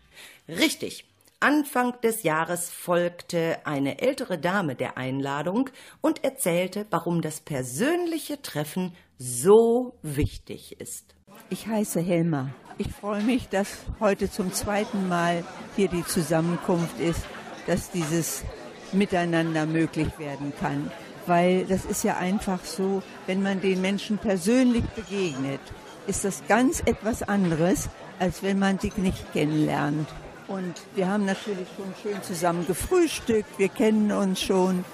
Richtig. 0.48 1.06
Anfang 1.40 1.94
des 2.02 2.24
Jahres 2.24 2.72
folgte 2.72 3.60
eine 3.66 4.02
ältere 4.02 4.40
Dame 4.40 4.74
der 4.74 4.98
Einladung 4.98 5.70
und 6.02 6.24
erzählte, 6.24 6.88
warum 6.90 7.22
das 7.22 7.40
persönliche 7.40 8.42
Treffen 8.42 8.96
so 9.20 9.94
wichtig 10.02 10.82
ist. 10.82 11.14
Ich 11.52 11.68
heiße 11.68 12.02
Helma. 12.02 12.50
Ich 12.80 12.88
freue 12.90 13.22
mich, 13.22 13.48
dass 13.50 13.78
heute 14.00 14.32
zum 14.32 14.52
zweiten 14.54 15.08
Mal 15.08 15.44
hier 15.76 15.90
die 15.90 16.04
Zusammenkunft 16.04 17.00
ist, 17.00 17.22
dass 17.68 17.92
dieses 17.92 18.44
Miteinander 18.92 19.68
möglich 19.68 20.18
werden 20.18 20.52
kann. 20.60 20.90
Weil 21.28 21.66
das 21.66 21.86
ist 21.86 22.04
ja 22.04 22.18
einfach 22.18 22.64
so, 22.64 23.04
wenn 23.26 23.44
man 23.44 23.62
den 23.62 23.82
Menschen 23.82 24.18
persönlich 24.18 24.84
begegnet, 24.96 25.62
ist 26.08 26.24
das 26.24 26.44
ganz 26.48 26.82
etwas 26.86 27.24
anderes, 27.24 27.90
als 28.20 28.42
wenn 28.44 28.60
man 28.60 28.80
sie 28.80 28.92
nicht 28.98 29.34
kennenlernt. 29.34 30.08
Und 30.48 30.74
wir 30.96 31.10
haben 31.10 31.26
natürlich 31.26 31.68
schon 31.76 31.94
schön 32.02 32.24
zusammen 32.24 32.66
gefrühstückt, 32.66 33.60
wir 33.60 33.70
kennen 33.70 34.12
uns 34.12 34.42
schon 34.42 34.86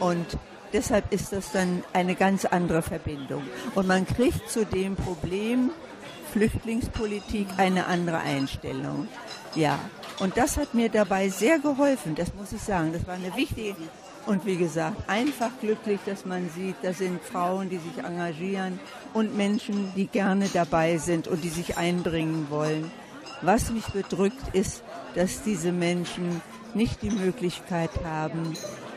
und 0.00 0.26
deshalb 0.72 1.12
ist 1.12 1.32
das 1.32 1.50
dann 1.52 1.82
eine 1.94 2.14
ganz 2.14 2.44
andere 2.44 2.82
Verbindung. 2.82 3.42
Und 3.74 3.88
man 3.88 4.06
kriegt 4.06 4.50
zu 4.50 4.66
dem 4.66 4.96
Problem 4.96 5.70
Flüchtlingspolitik 6.32 7.48
eine 7.56 7.86
andere 7.86 8.18
Einstellung. 8.18 9.08
Ja, 9.54 9.78
und 10.20 10.36
das 10.36 10.58
hat 10.58 10.74
mir 10.74 10.90
dabei 10.90 11.30
sehr 11.30 11.58
geholfen, 11.58 12.14
das 12.14 12.34
muss 12.34 12.52
ich 12.52 12.60
sagen. 12.60 12.92
Das 12.92 13.06
war 13.06 13.14
eine 13.14 13.34
wichtige 13.34 13.74
und 14.28 14.44
wie 14.44 14.56
gesagt, 14.56 15.08
einfach 15.08 15.50
glücklich, 15.60 16.00
dass 16.04 16.26
man 16.26 16.50
sieht, 16.50 16.76
da 16.82 16.92
sind 16.92 17.20
Frauen, 17.22 17.70
die 17.70 17.78
sich 17.78 18.04
engagieren 18.04 18.78
und 19.14 19.34
Menschen, 19.34 19.90
die 19.96 20.06
gerne 20.06 20.48
dabei 20.52 20.98
sind 20.98 21.26
und 21.28 21.42
die 21.42 21.48
sich 21.48 21.78
einbringen 21.78 22.46
wollen. 22.50 22.90
Was 23.40 23.70
mich 23.70 23.86
bedrückt, 23.86 24.54
ist, 24.54 24.82
dass 25.14 25.42
diese 25.42 25.72
Menschen 25.72 26.42
nicht 26.74 27.00
die 27.00 27.10
Möglichkeit 27.10 27.90
haben, 28.04 28.52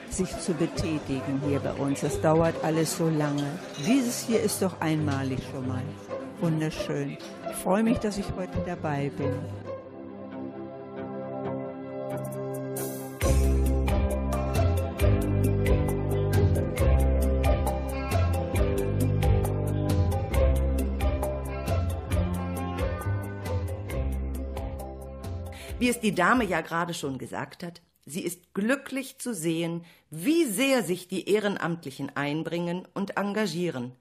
sich 0.09 0.38
zu 0.39 0.53
betätigen 0.53 1.41
hier 1.47 1.59
bei 1.59 1.71
uns. 1.73 2.01
Das 2.01 2.19
dauert 2.19 2.55
alles 2.63 2.97
so 2.97 3.07
lange. 3.07 3.57
Dieses 3.88 4.25
hier 4.25 4.41
ist 4.41 4.61
doch 4.61 4.82
einmalig 4.82 5.39
schon 5.49 5.65
mal. 5.65 5.84
Wunderschön. 6.41 7.17
Ich 7.49 7.55
freue 7.57 7.84
mich, 7.84 7.99
dass 7.99 8.17
ich 8.17 8.25
heute 8.36 8.61
dabei 8.65 9.09
bin. 9.17 9.32
Wie 25.82 25.89
es 25.89 25.99
die 25.99 26.13
Dame 26.13 26.43
ja 26.43 26.61
gerade 26.61 26.93
schon 26.93 27.17
gesagt 27.17 27.63
hat, 27.63 27.82
sie 28.05 28.21
ist 28.21 28.53
glücklich 28.53 29.17
zu 29.17 29.34
sehen, 29.34 29.84
wie 30.11 30.45
sehr 30.45 30.84
sich 30.84 31.07
die 31.07 31.27
Ehrenamtlichen 31.27 32.15
einbringen 32.15 32.88
und 32.93 33.17
engagieren. 33.17 33.93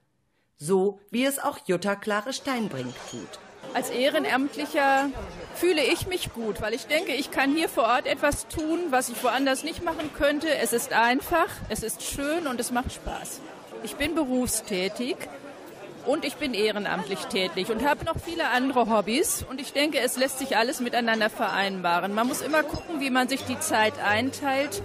So 0.57 0.99
wie 1.09 1.25
es 1.25 1.39
auch 1.39 1.57
Jutta 1.65 1.95
Klare 1.95 2.33
Steinbrink 2.33 2.93
tut. 3.09 3.39
Als 3.73 3.89
Ehrenamtlicher 3.89 5.09
fühle 5.55 5.83
ich 5.83 6.05
mich 6.05 6.31
gut, 6.33 6.61
weil 6.61 6.75
ich 6.75 6.85
denke, 6.85 7.15
ich 7.15 7.31
kann 7.31 7.55
hier 7.55 7.67
vor 7.67 7.85
Ort 7.85 8.05
etwas 8.05 8.47
tun, 8.47 8.79
was 8.91 9.09
ich 9.09 9.23
woanders 9.23 9.63
nicht 9.63 9.83
machen 9.83 10.11
könnte. 10.13 10.53
Es 10.53 10.73
ist 10.73 10.93
einfach, 10.93 11.49
es 11.69 11.81
ist 11.81 12.03
schön 12.03 12.45
und 12.45 12.59
es 12.59 12.69
macht 12.69 12.93
Spaß. 12.93 13.41
Ich 13.81 13.95
bin 13.95 14.13
berufstätig 14.13 15.15
und 16.05 16.25
ich 16.25 16.35
bin 16.35 16.53
ehrenamtlich 16.53 17.19
tätig 17.25 17.69
und 17.69 17.87
habe 17.87 18.05
noch 18.05 18.15
viele 18.23 18.49
andere 18.49 18.89
Hobbys 18.89 19.45
und 19.49 19.61
ich 19.61 19.73
denke, 19.73 19.99
es 19.99 20.17
lässt 20.17 20.39
sich 20.39 20.57
alles 20.57 20.79
miteinander 20.79 21.29
vereinbaren. 21.29 22.13
Man 22.13 22.27
muss 22.27 22.41
immer 22.41 22.63
gucken, 22.63 22.99
wie 22.99 23.09
man 23.09 23.27
sich 23.27 23.43
die 23.43 23.59
Zeit 23.59 23.93
einteilt 24.03 24.81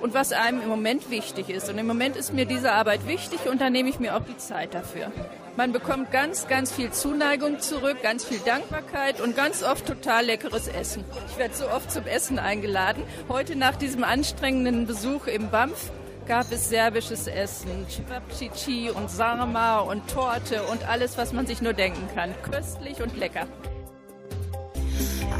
und 0.00 0.14
was 0.14 0.32
einem 0.32 0.62
im 0.62 0.68
Moment 0.68 1.10
wichtig 1.10 1.48
ist. 1.48 1.68
Und 1.68 1.78
im 1.78 1.86
Moment 1.86 2.16
ist 2.16 2.32
mir 2.32 2.46
diese 2.46 2.72
Arbeit 2.72 3.06
wichtig 3.06 3.40
und 3.50 3.60
dann 3.60 3.72
nehme 3.72 3.88
ich 3.88 3.98
mir 3.98 4.16
auch 4.16 4.24
die 4.24 4.36
Zeit 4.36 4.74
dafür. 4.74 5.10
Man 5.56 5.72
bekommt 5.72 6.12
ganz, 6.12 6.48
ganz 6.48 6.70
viel 6.70 6.92
Zuneigung 6.92 7.60
zurück, 7.60 8.02
ganz 8.02 8.24
viel 8.24 8.38
Dankbarkeit 8.40 9.20
und 9.20 9.36
ganz 9.36 9.62
oft 9.62 9.86
total 9.86 10.26
leckeres 10.26 10.68
Essen. 10.68 11.04
Ich 11.30 11.38
werde 11.38 11.54
so 11.54 11.68
oft 11.70 11.90
zum 11.90 12.04
Essen 12.06 12.38
eingeladen. 12.38 13.02
Heute 13.28 13.56
nach 13.56 13.76
diesem 13.76 14.04
anstrengenden 14.04 14.86
Besuch 14.86 15.26
im 15.26 15.50
BAMF 15.50 15.90
gab 16.26 16.50
es 16.50 16.68
serbisches 16.68 17.26
Essen, 17.26 17.86
Cevapcici 17.88 18.90
und 18.90 19.10
Sarma 19.10 19.78
und 19.78 20.08
Torte 20.10 20.62
und 20.64 20.86
alles, 20.88 21.16
was 21.16 21.32
man 21.32 21.46
sich 21.46 21.62
nur 21.62 21.72
denken 21.72 22.08
kann. 22.14 22.34
Köstlich 22.42 23.00
und 23.00 23.16
lecker. 23.16 23.46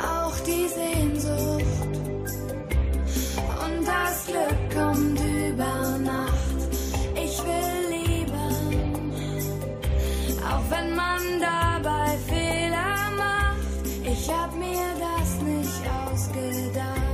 Auch 0.00 0.38
die 0.40 0.68
Sehnsucht 0.68 1.64
und 3.64 3.86
das 3.86 4.26
Glück 4.26 4.74
kommt 4.74 5.20
über 5.20 5.98
Nacht. 5.98 6.34
Ich 7.14 7.38
will 7.44 7.88
lieben, 7.90 9.12
auch 10.42 10.70
wenn 10.70 10.94
man 10.94 11.20
dabei 11.40 12.16
Fehler 12.28 13.10
macht. 13.16 13.86
Ich 14.04 14.30
hab 14.30 14.54
mir 14.54 14.94
das 15.00 15.40
nicht 15.42 15.82
ausgedacht. 16.06 17.05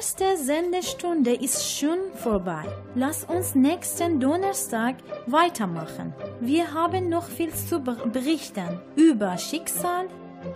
Erste 0.00 0.38
Sendestunde 0.38 1.34
ist 1.34 1.76
schon 1.76 1.98
vorbei. 2.14 2.64
Lass 2.94 3.24
uns 3.24 3.54
nächsten 3.54 4.18
Donnerstag 4.18 4.96
weitermachen. 5.26 6.14
Wir 6.40 6.72
haben 6.72 7.10
noch 7.10 7.26
viel 7.26 7.52
zu 7.52 7.80
berichten 7.80 8.80
über 8.96 9.36
Schicksal, 9.36 10.08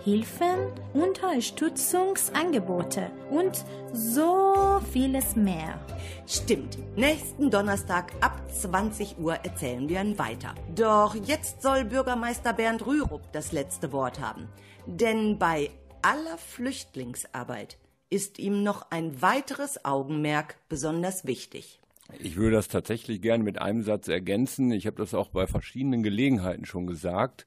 Hilfen, 0.03 0.71
Unterstützungsangebote 0.95 3.11
und 3.29 3.63
so 3.93 4.81
vieles 4.91 5.35
mehr. 5.35 5.79
Stimmt. 6.25 6.79
Nächsten 6.97 7.51
Donnerstag 7.51 8.13
ab 8.21 8.41
20 8.51 9.19
Uhr 9.19 9.35
erzählen 9.35 9.87
wir 9.87 10.01
ihn 10.01 10.17
weiter. 10.17 10.55
Doch 10.73 11.13
jetzt 11.13 11.61
soll 11.61 11.85
Bürgermeister 11.85 12.53
Bernd 12.53 12.87
Rürup 12.87 13.31
das 13.31 13.51
letzte 13.51 13.91
Wort 13.91 14.19
haben. 14.19 14.49
Denn 14.87 15.37
bei 15.37 15.69
aller 16.01 16.39
Flüchtlingsarbeit 16.39 17.77
ist 18.09 18.39
ihm 18.39 18.63
noch 18.63 18.91
ein 18.91 19.21
weiteres 19.21 19.83
Augenmerk 19.83 20.57
besonders 20.69 21.25
wichtig. 21.25 21.79
Ich 22.19 22.35
würde 22.35 22.55
das 22.55 22.67
tatsächlich 22.67 23.21
gerne 23.21 23.43
mit 23.43 23.59
einem 23.59 23.83
Satz 23.83 24.07
ergänzen. 24.07 24.71
Ich 24.71 24.85
habe 24.85 24.97
das 24.97 25.13
auch 25.13 25.29
bei 25.29 25.47
verschiedenen 25.47 26.03
Gelegenheiten 26.03 26.65
schon 26.65 26.85
gesagt. 26.85 27.45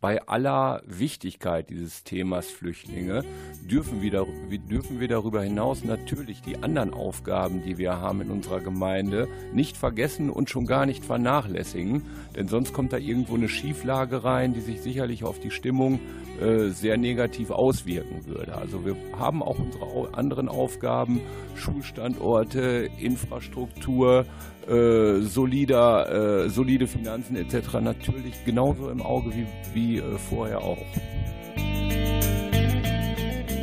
Bei 0.00 0.20
aller 0.28 0.82
Wichtigkeit 0.84 1.70
dieses 1.70 2.04
Themas 2.04 2.48
Flüchtlinge 2.48 3.24
dürfen 3.70 4.02
wir, 4.02 4.26
dürfen 4.68 5.00
wir 5.00 5.08
darüber 5.08 5.42
hinaus 5.42 5.82
natürlich 5.82 6.42
die 6.42 6.58
anderen 6.58 6.92
Aufgaben, 6.92 7.62
die 7.62 7.78
wir 7.78 7.98
haben 7.98 8.20
in 8.20 8.30
unserer 8.30 8.60
Gemeinde, 8.60 9.28
nicht 9.54 9.78
vergessen 9.78 10.28
und 10.28 10.50
schon 10.50 10.66
gar 10.66 10.84
nicht 10.84 11.06
vernachlässigen. 11.06 12.02
Denn 12.36 12.48
sonst 12.48 12.74
kommt 12.74 12.92
da 12.92 12.98
irgendwo 12.98 13.36
eine 13.36 13.48
Schieflage 13.48 14.24
rein, 14.24 14.52
die 14.52 14.60
sich 14.60 14.82
sicherlich 14.82 15.24
auf 15.24 15.40
die 15.40 15.50
Stimmung 15.50 16.00
äh, 16.40 16.70
sehr 16.70 16.96
negativ 16.96 17.50
auswirken 17.50 18.26
würde. 18.26 18.56
Also 18.56 18.84
wir 18.84 18.96
haben 19.18 19.42
auch 19.42 19.58
unsere 19.58 20.14
anderen 20.14 20.48
Aufgaben, 20.48 21.20
Schulstandorte, 21.54 22.88
Infrastruktur, 22.98 24.26
äh, 24.68 25.20
solider, 25.20 26.44
äh, 26.44 26.48
solide 26.48 26.86
Finanzen 26.86 27.36
etc. 27.36 27.74
natürlich 27.80 28.44
genauso 28.44 28.90
im 28.90 29.02
Auge 29.02 29.30
wie, 29.34 29.46
wie 29.74 29.98
äh, 29.98 30.18
vorher 30.18 30.62
auch. 30.62 30.78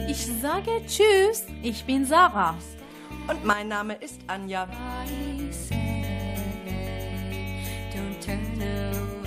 Ich 0.07 0.27
sage 0.41 0.69
Tschüss, 0.87 1.45
ich 1.63 1.83
bin 1.85 2.05
Sarah. 2.05 2.55
Und 3.27 3.45
mein 3.45 3.67
Name 3.67 3.95
ist 3.95 4.19
Anja. 4.27 4.67
Don't 7.93 8.19
turn 8.21 8.61
away 8.61 9.20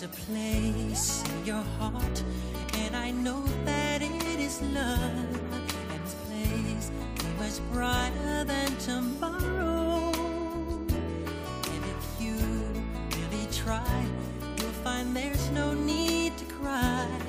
There's 0.00 0.12
a 0.12 0.16
place 0.26 1.24
in 1.24 1.44
your 1.44 1.64
heart, 1.76 2.22
and 2.74 2.94
I 2.94 3.10
know 3.10 3.42
that 3.64 4.00
it 4.00 4.38
is 4.38 4.62
love. 4.62 5.00
And 5.90 6.04
this 6.04 6.14
place 6.14 6.92
is 7.16 7.60
much 7.60 7.72
brighter 7.72 8.44
than 8.44 8.76
tomorrow. 8.76 10.12
And 11.72 11.82
if 11.96 12.20
you 12.20 12.36
really 13.10 13.48
try, 13.50 14.06
you'll 14.58 14.78
find 14.84 15.16
there's 15.16 15.50
no 15.50 15.74
need 15.74 16.38
to 16.38 16.44
cry. 16.44 17.27